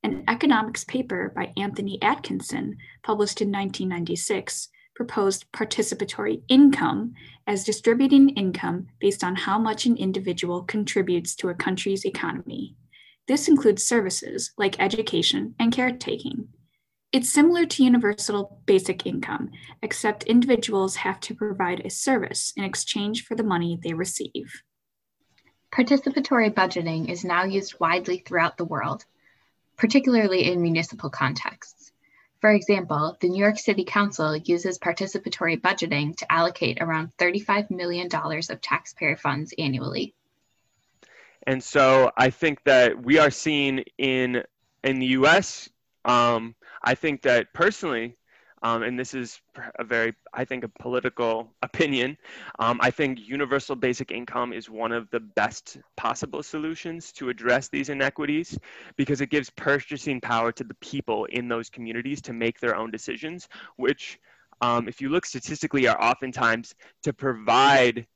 An 0.03 0.25
economics 0.29 0.85
paper 0.85 1.33
by 1.35 1.53
Anthony 1.57 2.01
Atkinson, 2.03 2.77
published 3.03 3.41
in 3.41 3.51
1996, 3.53 4.69
proposed 4.99 5.47
participatory 5.53 6.43
income 6.49 7.15
as 7.47 7.63
distributing 7.63 8.31
income 8.31 8.89
based 8.99 9.23
on 9.23 9.37
how 9.37 9.57
much 9.57 9.87
an 9.87 9.97
individual 9.97 10.63
contributes 10.65 11.37
to 11.37 11.51
a 11.51 11.55
country's 11.55 12.05
economy. 12.05 12.75
This 13.29 13.47
includes 13.47 13.85
services 13.85 14.51
like 14.59 14.81
education 14.81 15.55
and 15.61 15.73
caretaking. 15.73 16.49
It's 17.13 17.31
similar 17.31 17.65
to 17.65 17.85
universal 17.85 18.61
basic 18.67 19.07
income, 19.07 19.51
except 19.85 20.25
individuals 20.25 20.97
have 20.97 21.21
to 21.21 21.35
provide 21.37 21.79
a 21.87 21.91
service 21.91 22.53
in 22.57 22.65
exchange 22.65 23.25
for 23.25 23.37
the 23.37 23.45
money 23.45 23.79
they 23.81 23.95
receive. 23.95 24.65
Participatory 25.73 26.53
budgeting 26.53 27.09
is 27.09 27.25
now 27.25 27.45
used 27.45 27.79
widely 27.79 28.19
throughout 28.19 28.57
the 28.57 28.65
world, 28.65 29.05
particularly 29.77 30.51
in 30.51 30.61
municipal 30.61 31.09
contexts. 31.09 31.93
For 32.41 32.51
example, 32.53 33.17
the 33.21 33.29
New 33.29 33.41
York 33.43 33.59
City 33.59 33.85
Council 33.85 34.37
uses 34.37 34.79
participatory 34.79 35.61
budgeting 35.61 36.17
to 36.17 36.33
allocate 36.33 36.79
around 36.81 37.17
$35 37.19 37.71
million 37.71 38.09
of 38.15 38.61
taxpayer 38.61 39.17
funds 39.17 39.53
annually. 39.59 40.15
And 41.47 41.63
so 41.63 42.13
I 42.17 42.31
think 42.31 42.63
that 42.65 43.03
we 43.03 43.19
are 43.19 43.31
seeing 43.31 43.85
in 43.97 44.43
in 44.85 44.99
the 44.99 45.07
U.S. 45.07 45.69
Um, 46.05 46.55
I 46.83 46.95
think 46.95 47.23
that 47.23 47.53
personally, 47.53 48.18
um, 48.63 48.83
and 48.83 48.99
this 48.99 49.15
is 49.15 49.41
a 49.79 49.85
very, 49.85 50.15
I 50.33 50.45
think, 50.45 50.65
a 50.65 50.69
political 50.69 51.53
opinion. 51.63 52.17
Um, 52.59 52.79
I 52.83 52.91
think 52.91 53.19
universal 53.21 53.77
basic 53.77 54.11
income 54.11 54.53
is 54.53 54.69
one 54.69 54.93
of 54.93 55.09
the 55.11 55.21
best 55.21 55.79
possible 55.97 56.43
solutions 56.43 57.13
to 57.13 57.29
address 57.29 57.69
these 57.69 57.89
inequities 57.89 58.59
because 58.97 59.21
it 59.21 59.31
gives 59.31 59.51
purchasing 59.51 60.21
power 60.21 60.53
to 60.53 60.65
the 60.65 60.75
people 60.75 61.25
in 61.27 61.49
those 61.49 61.71
communities 61.71 62.21
to 62.23 62.33
make 62.33 62.61
their 62.61 62.77
own 62.77 62.91
decisions, 62.91 63.49
which, 63.77 64.19
um, 64.61 64.89
if 64.89 65.01
you 65.01 65.09
look 65.09 65.27
statistically, 65.27 65.87
are 65.87 66.01
oftentimes 66.03 66.75
to 67.03 67.13
provide 67.13 68.07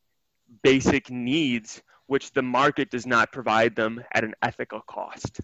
basic 0.63 1.11
needs 1.11 1.83
which 2.07 2.33
the 2.33 2.43
market 2.43 2.91
does 2.91 3.07
not 3.07 3.33
provide 3.33 3.75
them 3.75 4.03
at 4.13 4.23
an 4.23 4.35
ethical 4.43 4.83
cost. 4.83 5.41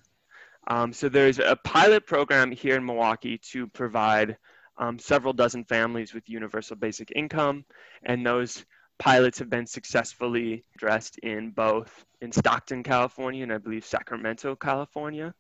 Um, 0.67 0.93
so 0.93 1.09
there's 1.09 1.39
a 1.39 1.57
pilot 1.65 2.07
program 2.07 2.53
here 2.53 2.77
in 2.77 2.85
Milwaukee 2.85 3.39
to 3.53 3.67
provide 3.69 4.37
um, 4.79 4.99
several 4.99 5.33
dozen 5.33 5.65
families 5.65 6.15
with 6.15 6.29
universal 6.29 6.77
basic 6.77 7.13
income, 7.15 7.65
and 8.05 8.25
those 8.25 8.65
pilots 8.99 9.39
have 9.39 9.51
been 9.51 9.67
successfully 9.67 10.65
addressed 10.75 11.19
in 11.19 11.51
both 11.51 12.05
in 12.21 12.33
Stockton, 12.33 12.83
California, 12.83 13.43
and 13.43 13.53
I 13.53 13.59
believe 13.59 13.85
Sacramento, 13.85 14.57
California. 14.57 15.35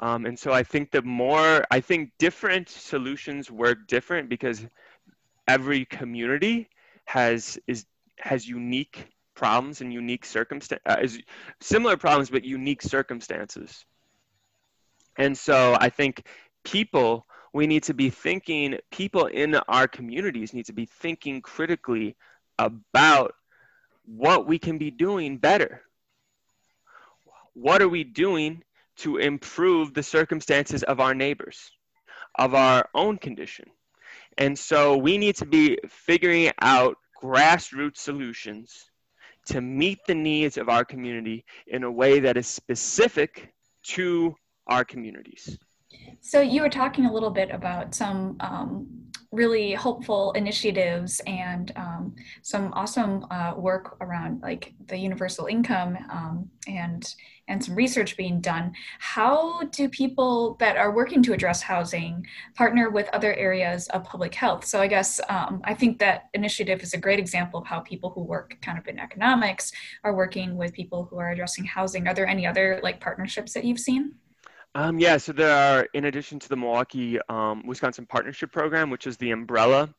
Um, 0.00 0.26
and 0.26 0.38
so 0.38 0.52
I 0.52 0.62
think 0.62 0.90
the 0.90 1.02
more, 1.02 1.64
I 1.70 1.80
think 1.80 2.10
different 2.18 2.68
solutions 2.68 3.50
work 3.50 3.86
different 3.86 4.28
because 4.28 4.66
every 5.46 5.84
community 5.84 6.68
has 7.04 7.58
is 7.66 7.86
has 8.18 8.48
unique 8.48 9.08
problems 9.34 9.80
and 9.80 9.92
unique 9.92 10.24
circumstances, 10.24 10.82
uh, 10.86 11.06
similar 11.60 11.96
problems 11.96 12.30
but 12.30 12.44
unique 12.44 12.82
circumstances. 12.82 13.84
And 15.16 15.36
so 15.36 15.76
I 15.80 15.90
think 15.90 16.26
people 16.64 17.24
we 17.54 17.68
need 17.68 17.84
to 17.84 17.94
be 17.94 18.10
thinking, 18.10 18.76
people 18.90 19.26
in 19.26 19.54
our 19.54 19.86
communities 19.86 20.52
need 20.52 20.66
to 20.66 20.72
be 20.72 20.86
thinking 20.86 21.40
critically 21.40 22.16
about 22.58 23.32
what 24.04 24.46
we 24.46 24.58
can 24.58 24.76
be 24.76 24.90
doing 24.90 25.38
better. 25.38 25.82
What 27.54 27.80
are 27.80 27.88
we 27.88 28.02
doing 28.02 28.64
to 28.96 29.18
improve 29.18 29.94
the 29.94 30.02
circumstances 30.02 30.82
of 30.82 30.98
our 30.98 31.14
neighbors, 31.14 31.70
of 32.34 32.54
our 32.54 32.88
own 32.92 33.18
condition? 33.18 33.66
And 34.36 34.58
so 34.58 34.96
we 34.96 35.16
need 35.16 35.36
to 35.36 35.46
be 35.46 35.78
figuring 35.88 36.50
out 36.60 36.96
grassroots 37.22 37.98
solutions 37.98 38.90
to 39.46 39.60
meet 39.60 40.00
the 40.08 40.14
needs 40.14 40.58
of 40.58 40.68
our 40.68 40.84
community 40.84 41.44
in 41.68 41.84
a 41.84 41.90
way 41.90 42.18
that 42.18 42.36
is 42.36 42.48
specific 42.48 43.52
to 43.84 44.34
our 44.66 44.84
communities. 44.84 45.56
So 46.20 46.40
you 46.40 46.62
were 46.62 46.70
talking 46.70 47.06
a 47.06 47.12
little 47.12 47.30
bit 47.30 47.50
about 47.50 47.94
some 47.94 48.36
um, 48.40 49.04
really 49.34 49.74
hopeful 49.74 50.32
initiatives 50.32 51.20
and 51.26 51.72
um, 51.76 52.14
some 52.42 52.72
awesome 52.74 53.26
uh, 53.30 53.52
work 53.56 53.96
around 54.00 54.40
like 54.42 54.72
the 54.86 54.96
universal 54.96 55.46
income 55.46 55.98
um, 56.10 56.48
and 56.68 57.14
and 57.46 57.62
some 57.62 57.74
research 57.74 58.16
being 58.16 58.40
done. 58.40 58.72
How 59.00 59.64
do 59.64 59.86
people 59.90 60.56
that 60.60 60.78
are 60.78 60.94
working 60.94 61.22
to 61.24 61.34
address 61.34 61.60
housing 61.60 62.26
partner 62.54 62.88
with 62.88 63.06
other 63.12 63.34
areas 63.34 63.86
of 63.88 64.02
public 64.04 64.34
health? 64.34 64.64
So 64.64 64.80
I 64.80 64.86
guess 64.86 65.20
um, 65.28 65.60
I 65.64 65.74
think 65.74 65.98
that 65.98 66.30
initiative 66.32 66.82
is 66.82 66.94
a 66.94 66.98
great 66.98 67.18
example 67.18 67.60
of 67.60 67.66
how 67.66 67.80
people 67.80 68.08
who 68.08 68.22
work 68.22 68.56
kind 68.62 68.78
of 68.78 68.88
in 68.88 68.98
economics 68.98 69.72
are 70.04 70.14
working 70.14 70.56
with 70.56 70.72
people 70.72 71.04
who 71.04 71.18
are 71.18 71.32
addressing 71.32 71.64
housing. 71.64 72.08
Are 72.08 72.14
there 72.14 72.26
any 72.26 72.46
other 72.46 72.80
like 72.82 72.98
partnerships 72.98 73.52
that 73.52 73.64
you've 73.64 73.80
seen? 73.80 74.14
Um, 74.76 74.98
yeah, 74.98 75.18
so 75.18 75.32
there 75.32 75.54
are, 75.54 75.86
in 75.94 76.06
addition 76.06 76.40
to 76.40 76.48
the 76.48 76.56
Milwaukee 76.56 77.20
um, 77.28 77.64
Wisconsin 77.64 78.06
Partnership 78.06 78.50
Program, 78.50 78.90
which 78.90 79.06
is 79.06 79.16
the 79.16 79.30
umbrella 79.30 79.94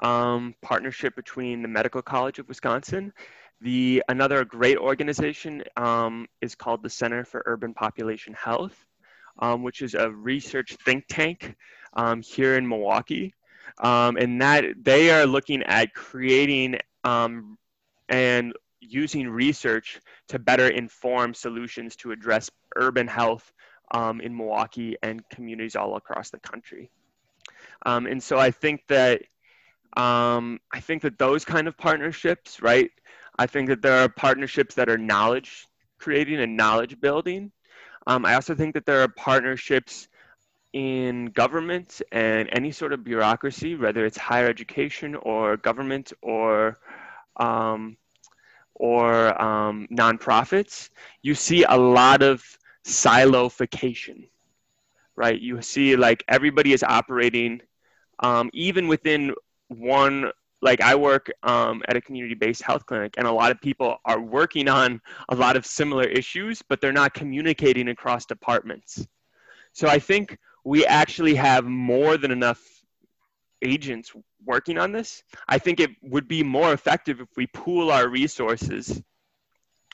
um, 0.00 0.54
partnership 0.60 1.16
between 1.16 1.62
the 1.62 1.68
Medical 1.68 2.02
College 2.02 2.38
of 2.38 2.46
Wisconsin, 2.46 3.14
the 3.62 4.02
another 4.10 4.44
great 4.44 4.76
organization 4.76 5.64
um, 5.78 6.26
is 6.42 6.54
called 6.54 6.82
the 6.82 6.90
Center 6.90 7.24
for 7.24 7.42
Urban 7.46 7.72
Population 7.72 8.34
Health, 8.34 8.76
um, 9.38 9.62
which 9.62 9.80
is 9.80 9.94
a 9.94 10.10
research 10.10 10.76
think 10.84 11.06
tank 11.08 11.56
um, 11.94 12.20
here 12.20 12.56
in 12.56 12.68
Milwaukee, 12.68 13.32
and 13.82 14.42
that 14.42 14.64
they 14.82 15.10
are 15.10 15.24
looking 15.24 15.62
at 15.62 15.94
creating 15.94 16.78
and 17.02 18.52
using 18.80 19.28
research 19.28 20.00
to 20.28 20.38
better 20.38 20.68
inform 20.68 21.32
solutions 21.32 21.96
to 21.96 22.12
address 22.12 22.50
urban 22.76 23.06
health 23.06 23.52
um, 23.92 24.20
in 24.20 24.36
Milwaukee 24.36 24.96
and 25.02 25.26
communities 25.28 25.76
all 25.76 25.96
across 25.96 26.30
the 26.30 26.38
country. 26.38 26.90
Um, 27.86 28.06
and 28.06 28.22
so 28.22 28.38
I 28.38 28.50
think 28.50 28.86
that 28.88 29.22
um, 29.96 30.60
I 30.72 30.80
think 30.80 31.02
that 31.02 31.18
those 31.18 31.44
kind 31.44 31.66
of 31.66 31.76
partnerships, 31.76 32.60
right? 32.62 32.90
I 33.38 33.46
think 33.46 33.68
that 33.68 33.82
there 33.82 33.98
are 33.98 34.08
partnerships 34.08 34.74
that 34.74 34.88
are 34.88 34.98
knowledge 34.98 35.66
creating 35.98 36.40
and 36.40 36.56
knowledge 36.56 37.00
building. 37.00 37.52
Um, 38.06 38.24
I 38.24 38.34
also 38.34 38.54
think 38.54 38.74
that 38.74 38.86
there 38.86 39.02
are 39.02 39.08
partnerships 39.08 40.08
in 40.72 41.26
government 41.26 42.02
and 42.12 42.48
any 42.52 42.70
sort 42.70 42.92
of 42.92 43.04
bureaucracy, 43.04 43.74
whether 43.74 44.04
it's 44.04 44.18
higher 44.18 44.48
education 44.48 45.14
or 45.14 45.56
government 45.56 46.12
or 46.22 46.78
um, 47.36 47.96
or 48.74 49.40
um, 49.40 49.88
nonprofits. 49.90 50.90
You 51.22 51.34
see 51.34 51.64
a 51.64 51.76
lot 51.76 52.22
of 52.22 52.57
silofication, 52.84 54.28
right? 55.16 55.40
You 55.40 55.60
see 55.62 55.96
like 55.96 56.24
everybody 56.28 56.72
is 56.72 56.82
operating, 56.82 57.60
um, 58.20 58.50
even 58.52 58.88
within 58.88 59.34
one, 59.68 60.30
like 60.60 60.80
I 60.80 60.94
work 60.94 61.30
um, 61.42 61.82
at 61.88 61.96
a 61.96 62.00
community-based 62.00 62.62
health 62.62 62.86
clinic 62.86 63.14
and 63.16 63.26
a 63.26 63.32
lot 63.32 63.50
of 63.50 63.60
people 63.60 63.96
are 64.04 64.20
working 64.20 64.68
on 64.68 65.00
a 65.28 65.36
lot 65.36 65.56
of 65.56 65.64
similar 65.64 66.04
issues, 66.04 66.62
but 66.68 66.80
they're 66.80 66.92
not 66.92 67.14
communicating 67.14 67.88
across 67.88 68.26
departments. 68.26 69.06
So 69.72 69.88
I 69.88 69.98
think 69.98 70.36
we 70.64 70.84
actually 70.84 71.34
have 71.36 71.64
more 71.64 72.16
than 72.16 72.30
enough 72.30 72.60
agents 73.62 74.12
working 74.44 74.78
on 74.78 74.92
this. 74.92 75.22
I 75.48 75.58
think 75.58 75.80
it 75.80 75.90
would 76.02 76.28
be 76.28 76.42
more 76.42 76.72
effective 76.72 77.20
if 77.20 77.28
we 77.36 77.46
pool 77.48 77.90
our 77.90 78.08
resources 78.08 79.02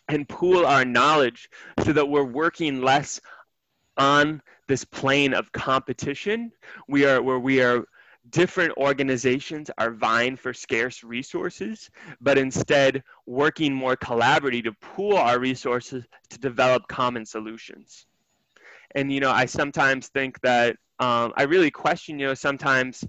and 0.08 0.28
pool 0.28 0.66
our 0.66 0.84
knowledge 0.84 1.48
so 1.84 1.92
that 1.92 2.08
we're 2.08 2.24
working 2.24 2.82
less 2.82 3.20
on 3.96 4.42
this 4.66 4.84
plane 4.84 5.34
of 5.34 5.50
competition. 5.52 6.52
We 6.88 7.04
are 7.06 7.22
where 7.22 7.38
we 7.38 7.62
are 7.62 7.84
different 8.30 8.72
organizations 8.78 9.70
are 9.76 9.90
vying 9.90 10.34
for 10.34 10.54
scarce 10.54 11.04
resources 11.04 11.90
but 12.22 12.38
instead 12.38 13.02
working 13.26 13.74
more 13.74 13.96
collaboratively 13.96 14.64
to 14.64 14.72
pool 14.80 15.14
our 15.14 15.38
resources 15.38 16.06
to 16.30 16.38
develop 16.38 16.88
common 16.88 17.26
solutions. 17.26 18.06
And 18.94 19.12
you 19.12 19.20
know 19.20 19.30
i 19.30 19.44
sometimes 19.44 20.08
think 20.08 20.40
that 20.40 20.76
um, 21.00 21.32
i 21.36 21.42
really 21.42 21.70
question 21.70 22.18
you 22.18 22.26
know 22.26 22.34
sometimes 22.34 23.04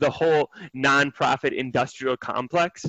the 0.00 0.10
whole 0.10 0.50
nonprofit 0.74 1.52
industrial 1.52 2.16
complex 2.16 2.86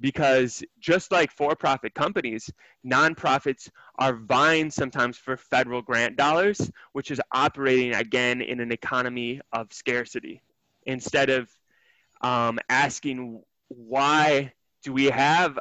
because 0.00 0.62
just 0.80 1.12
like 1.12 1.30
for-profit 1.30 1.94
companies 1.94 2.50
nonprofits 2.86 3.68
are 3.98 4.16
vying 4.16 4.70
sometimes 4.70 5.16
for 5.16 5.36
federal 5.36 5.82
grant 5.82 6.16
dollars 6.16 6.70
which 6.92 7.10
is 7.10 7.20
operating 7.32 7.94
again 7.94 8.40
in 8.40 8.60
an 8.60 8.72
economy 8.72 9.40
of 9.52 9.72
scarcity. 9.72 10.42
Instead 10.86 11.30
of 11.30 11.48
um, 12.20 12.58
asking 12.68 13.42
why 13.68 14.52
do 14.82 14.92
we 14.92 15.06
have 15.06 15.58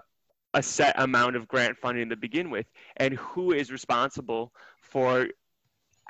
a 0.53 0.61
set 0.61 0.99
amount 0.99 1.35
of 1.35 1.47
grant 1.47 1.77
funding 1.77 2.09
to 2.09 2.15
begin 2.15 2.49
with 2.49 2.65
and 2.97 3.13
who 3.13 3.53
is 3.53 3.71
responsible 3.71 4.51
for 4.81 5.27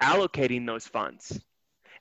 allocating 0.02 0.66
those 0.66 0.88
funds 0.88 1.40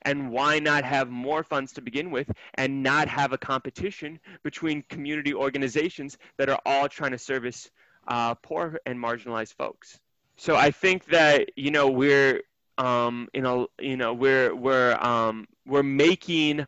and 0.03 0.31
why 0.31 0.59
not 0.59 0.83
have 0.83 1.09
more 1.09 1.43
funds 1.43 1.73
to 1.73 1.81
begin 1.81 2.11
with 2.11 2.31
and 2.55 2.83
not 2.83 3.07
have 3.07 3.33
a 3.33 3.37
competition 3.37 4.19
between 4.43 4.83
community 4.89 5.33
organizations 5.33 6.17
that 6.37 6.49
are 6.49 6.59
all 6.65 6.87
trying 6.87 7.11
to 7.11 7.17
service 7.17 7.69
uh, 8.07 8.33
poor 8.35 8.79
and 8.85 8.97
marginalized 8.97 9.53
folks? 9.53 9.99
So 10.37 10.55
i 10.55 10.71
think 10.71 11.05
that 11.05 11.51
you 11.55 11.71
know 11.71 11.89
we're 11.89 12.41
um, 12.77 13.27
you 13.33 13.41
know 13.41 13.67
you 13.79 13.97
know 13.97 14.13
we're 14.13 14.55
we're 14.55 14.95
um, 14.95 15.47
we're 15.67 15.83
making 15.83 16.65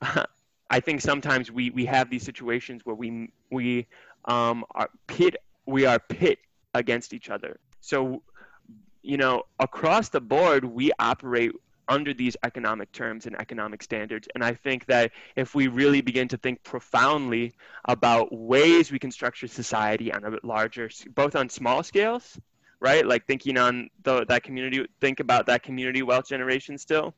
i 0.70 0.80
think 0.80 1.00
sometimes 1.00 1.50
we 1.50 1.70
we 1.70 1.84
have 1.84 2.10
these 2.10 2.24
situations 2.24 2.82
where 2.84 2.96
we 2.96 3.30
we 3.50 3.86
um, 4.24 4.64
are 4.72 4.90
pit 5.06 5.36
we 5.66 5.86
are 5.86 5.98
pit 5.98 6.38
against 6.74 7.12
each 7.12 7.30
other. 7.30 7.58
So 7.80 8.22
you 9.02 9.16
know 9.16 9.42
across 9.60 10.08
the 10.08 10.20
board 10.20 10.64
we 10.64 10.90
operate 10.98 11.52
under 11.88 12.14
these 12.14 12.36
economic 12.42 12.90
terms 12.92 13.26
and 13.26 13.38
economic 13.40 13.82
standards. 13.82 14.28
And 14.34 14.44
I 14.44 14.54
think 14.54 14.86
that 14.86 15.12
if 15.36 15.54
we 15.54 15.68
really 15.68 16.00
begin 16.00 16.28
to 16.28 16.36
think 16.36 16.62
profoundly 16.62 17.52
about 17.86 18.32
ways 18.32 18.90
we 18.90 18.98
can 18.98 19.10
structure 19.10 19.46
society 19.46 20.12
on 20.12 20.24
a 20.24 20.38
larger, 20.42 20.90
both 21.14 21.36
on 21.36 21.48
small 21.48 21.82
scales, 21.82 22.38
right? 22.80 23.06
Like 23.06 23.26
thinking 23.26 23.58
on 23.58 23.90
the, 24.02 24.24
that 24.26 24.42
community, 24.42 24.86
think 25.00 25.20
about 25.20 25.46
that 25.46 25.62
community 25.62 26.02
wealth 26.02 26.28
generation 26.28 26.78
still, 26.78 27.14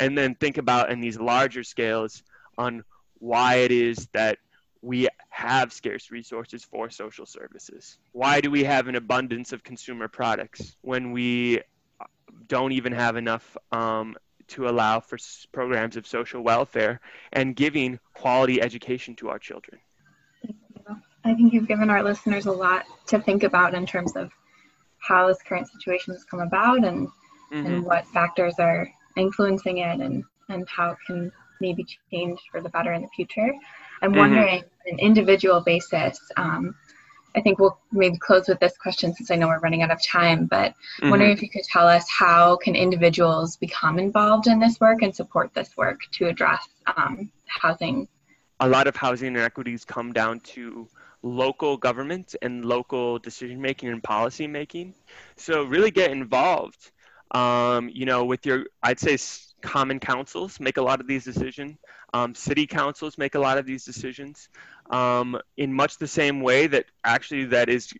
and 0.00 0.16
then 0.16 0.34
think 0.34 0.58
about 0.58 0.90
in 0.90 1.00
these 1.00 1.18
larger 1.18 1.62
scales 1.62 2.22
on 2.58 2.84
why 3.18 3.56
it 3.56 3.70
is 3.70 4.08
that 4.12 4.38
we 4.82 5.08
have 5.30 5.72
scarce 5.72 6.10
resources 6.10 6.62
for 6.62 6.90
social 6.90 7.24
services. 7.24 7.98
Why 8.12 8.40
do 8.40 8.50
we 8.50 8.64
have 8.64 8.86
an 8.86 8.96
abundance 8.96 9.52
of 9.52 9.64
consumer 9.64 10.08
products 10.08 10.76
when 10.82 11.10
we 11.12 11.60
don't 12.46 12.72
even 12.72 12.92
have 12.92 13.16
enough 13.16 13.56
um, 13.72 14.16
to 14.48 14.68
allow 14.68 15.00
for 15.00 15.18
programs 15.52 15.96
of 15.96 16.06
social 16.06 16.42
welfare 16.42 17.00
and 17.32 17.56
giving 17.56 17.98
quality 18.12 18.60
education 18.60 19.16
to 19.16 19.28
our 19.28 19.38
children. 19.38 19.80
I 21.26 21.34
think 21.34 21.54
you've 21.54 21.66
given 21.66 21.88
our 21.88 22.02
listeners 22.02 22.44
a 22.46 22.52
lot 22.52 22.84
to 23.06 23.18
think 23.18 23.44
about 23.44 23.74
in 23.74 23.86
terms 23.86 24.14
of 24.14 24.30
how 24.98 25.28
this 25.28 25.38
current 25.42 25.68
situation 25.68 26.12
has 26.12 26.24
come 26.24 26.40
about 26.40 26.84
and 26.84 27.08
mm-hmm. 27.54 27.66
and 27.66 27.84
what 27.84 28.06
factors 28.08 28.54
are 28.58 28.88
influencing 29.16 29.78
it 29.78 30.00
and, 30.00 30.24
and 30.48 30.68
how 30.68 30.90
it 30.90 30.98
can 31.06 31.32
maybe 31.60 31.86
change 32.10 32.38
for 32.50 32.60
the 32.60 32.68
better 32.68 32.92
in 32.92 33.02
the 33.02 33.08
future. 33.08 33.52
I'm 34.02 34.10
mm-hmm. 34.10 34.18
wondering, 34.18 34.58
on 34.58 34.92
an 34.92 34.98
individual 34.98 35.60
basis, 35.60 36.20
um, 36.36 36.74
I 37.34 37.40
think 37.40 37.58
we'll 37.58 37.78
maybe 37.90 38.16
close 38.18 38.48
with 38.48 38.60
this 38.60 38.76
question 38.76 39.12
since 39.14 39.30
I 39.30 39.36
know 39.36 39.48
we're 39.48 39.58
running 39.58 39.82
out 39.82 39.90
of 39.90 40.02
time, 40.02 40.46
but 40.46 40.72
mm-hmm. 40.72 41.10
wondering 41.10 41.32
if 41.32 41.42
you 41.42 41.50
could 41.50 41.64
tell 41.64 41.88
us 41.88 42.08
how 42.08 42.56
can 42.56 42.76
individuals 42.76 43.56
become 43.56 43.98
involved 43.98 44.46
in 44.46 44.60
this 44.60 44.78
work 44.80 45.02
and 45.02 45.14
support 45.14 45.52
this 45.54 45.76
work 45.76 46.00
to 46.12 46.26
address 46.28 46.66
um, 46.96 47.30
housing? 47.46 48.08
A 48.60 48.68
lot 48.68 48.86
of 48.86 48.94
housing 48.94 49.28
inequities 49.34 49.84
come 49.84 50.12
down 50.12 50.40
to 50.40 50.88
local 51.22 51.76
government 51.76 52.36
and 52.42 52.64
local 52.64 53.18
decision 53.18 53.60
making 53.60 53.88
and 53.88 54.02
policy 54.02 54.46
making. 54.46 54.94
So 55.36 55.64
really 55.64 55.90
get 55.90 56.12
involved. 56.12 56.92
Um, 57.30 57.88
you 57.92 58.06
know, 58.06 58.24
with 58.24 58.46
your, 58.46 58.66
I'd 58.82 59.00
say 59.00 59.18
common 59.60 59.98
councils 59.98 60.60
make 60.60 60.76
a 60.76 60.82
lot 60.82 61.00
of 61.00 61.08
these 61.08 61.24
decisions. 61.24 61.78
Um, 62.14 62.32
city 62.32 62.64
councils 62.64 63.18
make 63.18 63.34
a 63.34 63.40
lot 63.40 63.58
of 63.58 63.66
these 63.66 63.84
decisions 63.84 64.48
um, 64.90 65.36
in 65.56 65.72
much 65.72 65.98
the 65.98 66.06
same 66.06 66.40
way 66.40 66.68
that 66.68 66.86
actually 67.02 67.46
that 67.46 67.68
is 67.68 67.92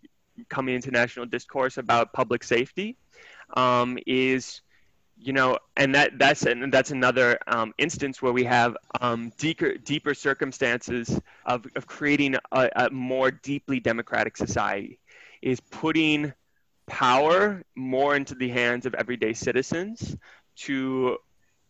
coming 0.47 0.73
into 0.73 0.89
national 0.89 1.25
discourse 1.25 1.77
about 1.77 2.13
public 2.13 2.41
safety 2.41 2.95
um, 3.57 3.99
is 4.07 4.61
you 5.17 5.33
know 5.33 5.57
and 5.75 5.95
that 5.95 6.17
that's 6.17 6.45
and 6.45 6.73
that's 6.73 6.91
another 6.91 7.37
um, 7.47 7.73
instance 7.77 8.21
where 8.21 8.31
we 8.31 8.45
have 8.45 8.77
um, 9.01 9.33
deeper 9.37 9.73
deeper 9.75 10.13
circumstances 10.13 11.19
of, 11.45 11.65
of 11.75 11.85
creating 11.85 12.35
a, 12.53 12.69
a 12.75 12.89
more 12.91 13.31
deeply 13.31 13.81
democratic 13.81 14.37
society 14.37 14.97
is 15.41 15.59
putting 15.59 16.33
power 16.87 17.63
more 17.75 18.15
into 18.15 18.33
the 18.35 18.47
hands 18.47 18.85
of 18.85 18.93
everyday 18.93 19.33
citizens 19.33 20.15
to 20.55 21.17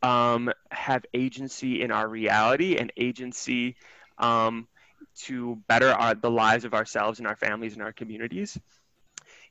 um, 0.04 0.52
have 0.72 1.06
agency 1.14 1.82
in 1.82 1.92
our 1.92 2.08
reality 2.08 2.78
and 2.78 2.92
agency 2.98 3.76
um, 4.18 4.68
to 5.16 5.58
better 5.68 5.92
our, 5.92 6.16
the 6.16 6.32
lives 6.32 6.66
of 6.66 6.74
ourselves 6.74 7.20
and 7.20 7.28
our 7.28 7.36
families 7.36 7.74
and 7.74 7.82
our 7.82 7.94
communities. 7.94 8.58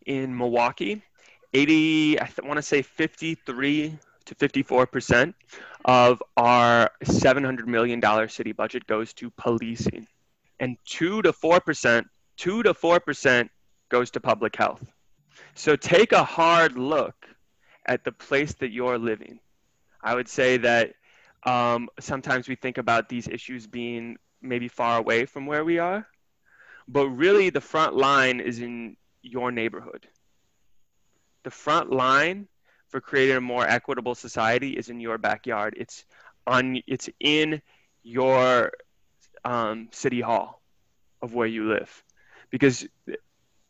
In 0.07 0.37
Milwaukee, 0.37 1.03
80, 1.53 2.21
I 2.21 2.29
want 2.43 2.57
to 2.57 2.63
say 2.63 2.83
53 2.83 3.99
to 4.27 4.35
54 4.35 4.87
percent 4.87 5.35
of 5.85 6.23
our 6.37 6.91
700 7.03 7.69
million 7.69 8.01
dollar 8.01 8.29
city 8.29 8.53
budget 8.53 8.87
goes 8.87 9.13
to 9.15 9.31
policing, 9.31 10.07
and 10.59 10.77
two 10.85 11.23
to 11.23 11.33
four 11.33 11.61
percent, 11.61 12.07
two 12.37 12.63
to 12.63 12.75
four 12.75 13.01
percent 13.01 13.51
goes 13.89 14.11
to 14.13 14.21
public 14.21 14.57
health. 14.57 14.85
So 15.55 15.77
take 15.77 16.13
a 16.13 16.25
hard 16.25 16.77
look 16.77 17.15
at 17.87 18.05
the 18.05 18.13
place 18.13 18.55
that 18.55 18.71
you're 18.71 18.99
living. 18.99 19.39
I 20.05 20.15
would 20.15 20.29
say 20.29 20.59
that 20.59 20.93
um, 21.45 21.89
sometimes 21.99 22.47
we 22.47 22.57
think 22.57 22.79
about 22.79 23.09
these 23.09 23.27
issues 23.27 23.67
being 23.67 24.19
maybe 24.43 24.69
far 24.69 24.99
away 24.99 25.25
from 25.25 25.47
where 25.47 25.65
we 25.65 25.79
are, 25.79 26.07
but 26.87 27.09
really 27.09 27.49
the 27.51 27.63
front 27.63 27.97
line 27.97 28.41
is 28.41 28.61
in 28.61 28.97
your 29.23 29.51
neighborhood. 29.51 30.07
The 31.43 31.51
front 31.51 31.91
line 31.91 32.49
for 32.89 33.01
creating 33.01 33.37
a 33.37 33.41
more 33.41 33.67
equitable 33.67 34.15
society 34.15 34.71
is 34.73 34.91
in 34.91 35.01
your 35.01 35.19
backyard. 35.19 35.75
It's 35.79 36.05
on. 36.47 36.81
It's 36.87 37.09
in 37.19 37.63
your 38.03 38.73
um, 39.45 39.89
city 39.91 40.21
hall 40.21 40.61
of 41.23 41.35
where 41.35 41.47
you 41.47 41.69
live, 41.69 42.05
because 42.51 42.87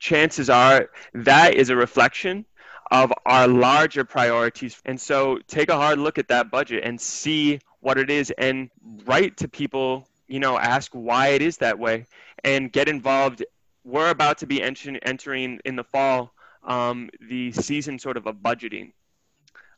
chances 0.01 0.51
are 0.51 0.91
that 1.15 1.55
is 1.55 1.71
a 1.71 1.77
reflection 1.77 2.45
of 2.91 3.13
our 3.27 3.49
larger 3.49 4.05
priorities. 4.05 4.81
And 4.85 5.01
so 5.01 5.39
take 5.47 5.71
a 5.71 5.77
hard 5.77 5.99
look 5.99 6.19
at 6.19 6.29
that 6.29 6.51
budget 6.51 6.85
and 6.85 7.01
see 7.01 7.61
what 7.81 7.99
it 7.99 8.11
is 8.11 8.33
and 8.39 8.71
write 9.05 9.37
to 9.39 9.49
people 9.49 10.07
you 10.27 10.41
know, 10.41 10.59
ask 10.59 10.91
why 10.93 11.29
it 11.29 11.43
is 11.43 11.59
that 11.59 11.79
way 11.79 12.07
and 12.43 12.73
get 12.73 12.89
involved. 12.89 13.45
We're 13.85 14.11
about 14.11 14.39
to 14.39 14.47
be 14.47 14.63
entering, 14.63 14.97
entering 14.99 15.61
in 15.65 15.77
the 15.77 15.85
fall 15.85 16.33
um, 16.63 17.11
the 17.21 17.53
season 17.53 17.99
sort 17.99 18.17
of 18.17 18.27
of 18.27 18.37
budgeting. 18.37 18.93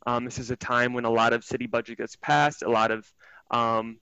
Um, 0.07 0.24
this 0.24 0.39
is 0.39 0.51
a 0.51 0.57
time 0.57 0.93
when 0.93 1.05
a 1.05 1.11
lot 1.11 1.33
of 1.33 1.45
city 1.45 1.66
budget 1.66 1.99
gets 1.99 2.14
passed, 2.16 2.62
a 2.62 2.70
lot 2.70 2.93
of 2.93 3.12
um, 3.51 3.99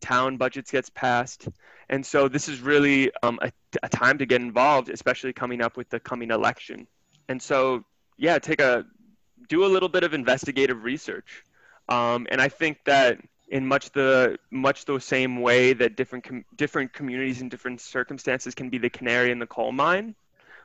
town 0.00 0.36
budgets 0.36 0.72
gets 0.72 0.90
passed, 0.90 1.48
and 1.88 2.04
so 2.04 2.26
this 2.26 2.48
is 2.48 2.60
really 2.60 3.12
um, 3.22 3.38
a, 3.40 3.52
a, 3.84 3.88
time 3.88 4.18
to 4.18 4.26
get 4.26 4.40
involved, 4.40 4.88
especially 4.88 5.32
coming 5.32 5.62
up 5.62 5.76
with 5.76 5.88
the 5.88 6.00
coming 6.00 6.32
election. 6.32 6.88
And 7.28 7.40
so, 7.40 7.84
yeah, 8.20 8.38
take 8.38 8.60
a 8.60 8.84
do 9.48 9.64
a 9.64 9.70
little 9.74 9.88
bit 9.88 10.04
of 10.04 10.12
investigative 10.12 10.84
research, 10.84 11.42
um, 11.88 12.26
and 12.30 12.40
I 12.40 12.48
think 12.48 12.78
that 12.84 13.18
in 13.48 13.66
much 13.66 13.90
the 13.92 14.38
much 14.50 14.84
the 14.84 15.00
same 15.00 15.40
way 15.40 15.72
that 15.72 15.96
different 15.96 16.24
com- 16.24 16.44
different 16.56 16.92
communities 16.92 17.40
and 17.40 17.50
different 17.50 17.80
circumstances 17.80 18.54
can 18.54 18.68
be 18.68 18.76
the 18.76 18.90
canary 18.90 19.32
in 19.32 19.38
the 19.38 19.46
coal 19.46 19.72
mine 19.72 20.14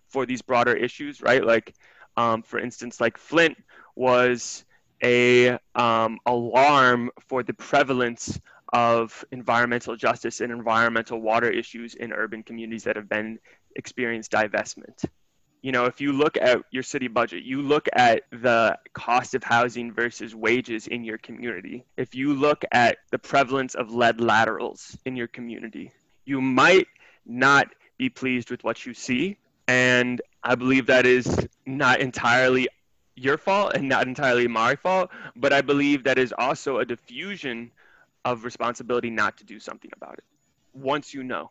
for 0.05 0.25
these 0.25 0.41
broader 0.41 0.73
issues, 0.73 1.21
right? 1.21 1.43
Like, 1.43 1.73
um, 2.17 2.43
for 2.43 2.59
instance, 2.59 2.99
like 2.99 3.17
Flint 3.17 3.57
was 3.95 4.65
a 5.01 5.57
um, 5.75 6.19
alarm 6.25 7.09
for 7.27 7.41
the 7.41 7.53
prevalence 7.53 8.37
of 8.73 9.23
environmental 9.31 9.95
justice 9.95 10.41
and 10.41 10.51
environmental 10.51 11.21
water 11.21 11.49
issues 11.49 11.95
in 11.95 12.11
urban 12.11 12.43
communities 12.43 12.83
that 12.83 12.97
have 12.97 13.07
been 13.07 13.39
experienced 13.77 14.31
divestment. 14.31 15.05
You 15.65 15.71
know, 15.71 15.85
if 15.85 15.99
you 15.99 16.13
look 16.13 16.37
at 16.37 16.61
your 16.69 16.83
city 16.83 17.07
budget, 17.07 17.43
you 17.43 17.59
look 17.59 17.89
at 17.93 18.21
the 18.29 18.77
cost 18.93 19.33
of 19.33 19.43
housing 19.43 19.91
versus 19.91 20.35
wages 20.35 20.85
in 20.85 21.03
your 21.03 21.17
community. 21.17 21.83
If 21.97 22.13
you 22.13 22.35
look 22.35 22.63
at 22.71 22.99
the 23.09 23.17
prevalence 23.17 23.73
of 23.73 23.91
lead 23.91 24.21
laterals 24.21 24.95
in 25.05 25.15
your 25.15 25.25
community, 25.25 25.91
you 26.23 26.39
might 26.39 26.85
not 27.25 27.69
be 27.97 28.09
pleased 28.11 28.51
with 28.51 28.63
what 28.63 28.85
you 28.85 28.93
see. 28.93 29.37
And 29.67 30.21
I 30.43 30.53
believe 30.53 30.85
that 30.85 31.07
is 31.07 31.47
not 31.65 31.99
entirely 31.99 32.67
your 33.15 33.39
fault 33.39 33.73
and 33.73 33.89
not 33.89 34.05
entirely 34.05 34.47
my 34.47 34.75
fault, 34.75 35.09
but 35.35 35.51
I 35.51 35.61
believe 35.61 36.03
that 36.03 36.19
is 36.19 36.31
also 36.37 36.77
a 36.77 36.85
diffusion 36.85 37.71
of 38.23 38.43
responsibility 38.43 39.09
not 39.09 39.35
to 39.37 39.43
do 39.43 39.59
something 39.59 39.89
about 39.95 40.19
it 40.19 40.25
once 40.75 41.11
you 41.11 41.23
know. 41.23 41.49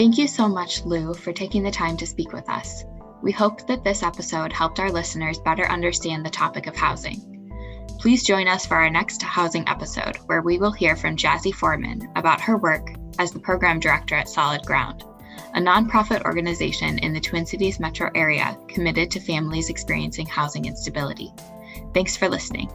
Thank 0.00 0.16
you 0.16 0.28
so 0.28 0.48
much, 0.48 0.82
Lou, 0.86 1.12
for 1.12 1.30
taking 1.30 1.62
the 1.62 1.70
time 1.70 1.98
to 1.98 2.06
speak 2.06 2.32
with 2.32 2.48
us. 2.48 2.86
We 3.22 3.32
hope 3.32 3.66
that 3.66 3.84
this 3.84 4.02
episode 4.02 4.50
helped 4.50 4.80
our 4.80 4.90
listeners 4.90 5.38
better 5.38 5.66
understand 5.66 6.24
the 6.24 6.30
topic 6.30 6.66
of 6.66 6.74
housing. 6.74 7.50
Please 7.98 8.24
join 8.24 8.48
us 8.48 8.64
for 8.64 8.76
our 8.76 8.88
next 8.88 9.20
housing 9.20 9.68
episode, 9.68 10.16
where 10.24 10.40
we 10.40 10.56
will 10.56 10.72
hear 10.72 10.96
from 10.96 11.16
Jazzy 11.16 11.52
Foreman 11.52 12.08
about 12.16 12.40
her 12.40 12.56
work 12.56 12.94
as 13.18 13.30
the 13.30 13.40
program 13.40 13.78
director 13.78 14.14
at 14.14 14.30
Solid 14.30 14.62
Ground, 14.62 15.04
a 15.52 15.60
nonprofit 15.60 16.24
organization 16.24 16.98
in 17.00 17.12
the 17.12 17.20
Twin 17.20 17.44
Cities 17.44 17.78
metro 17.78 18.10
area 18.14 18.56
committed 18.68 19.10
to 19.10 19.20
families 19.20 19.68
experiencing 19.68 20.24
housing 20.24 20.64
instability. 20.64 21.30
Thanks 21.92 22.16
for 22.16 22.26
listening. 22.26 22.70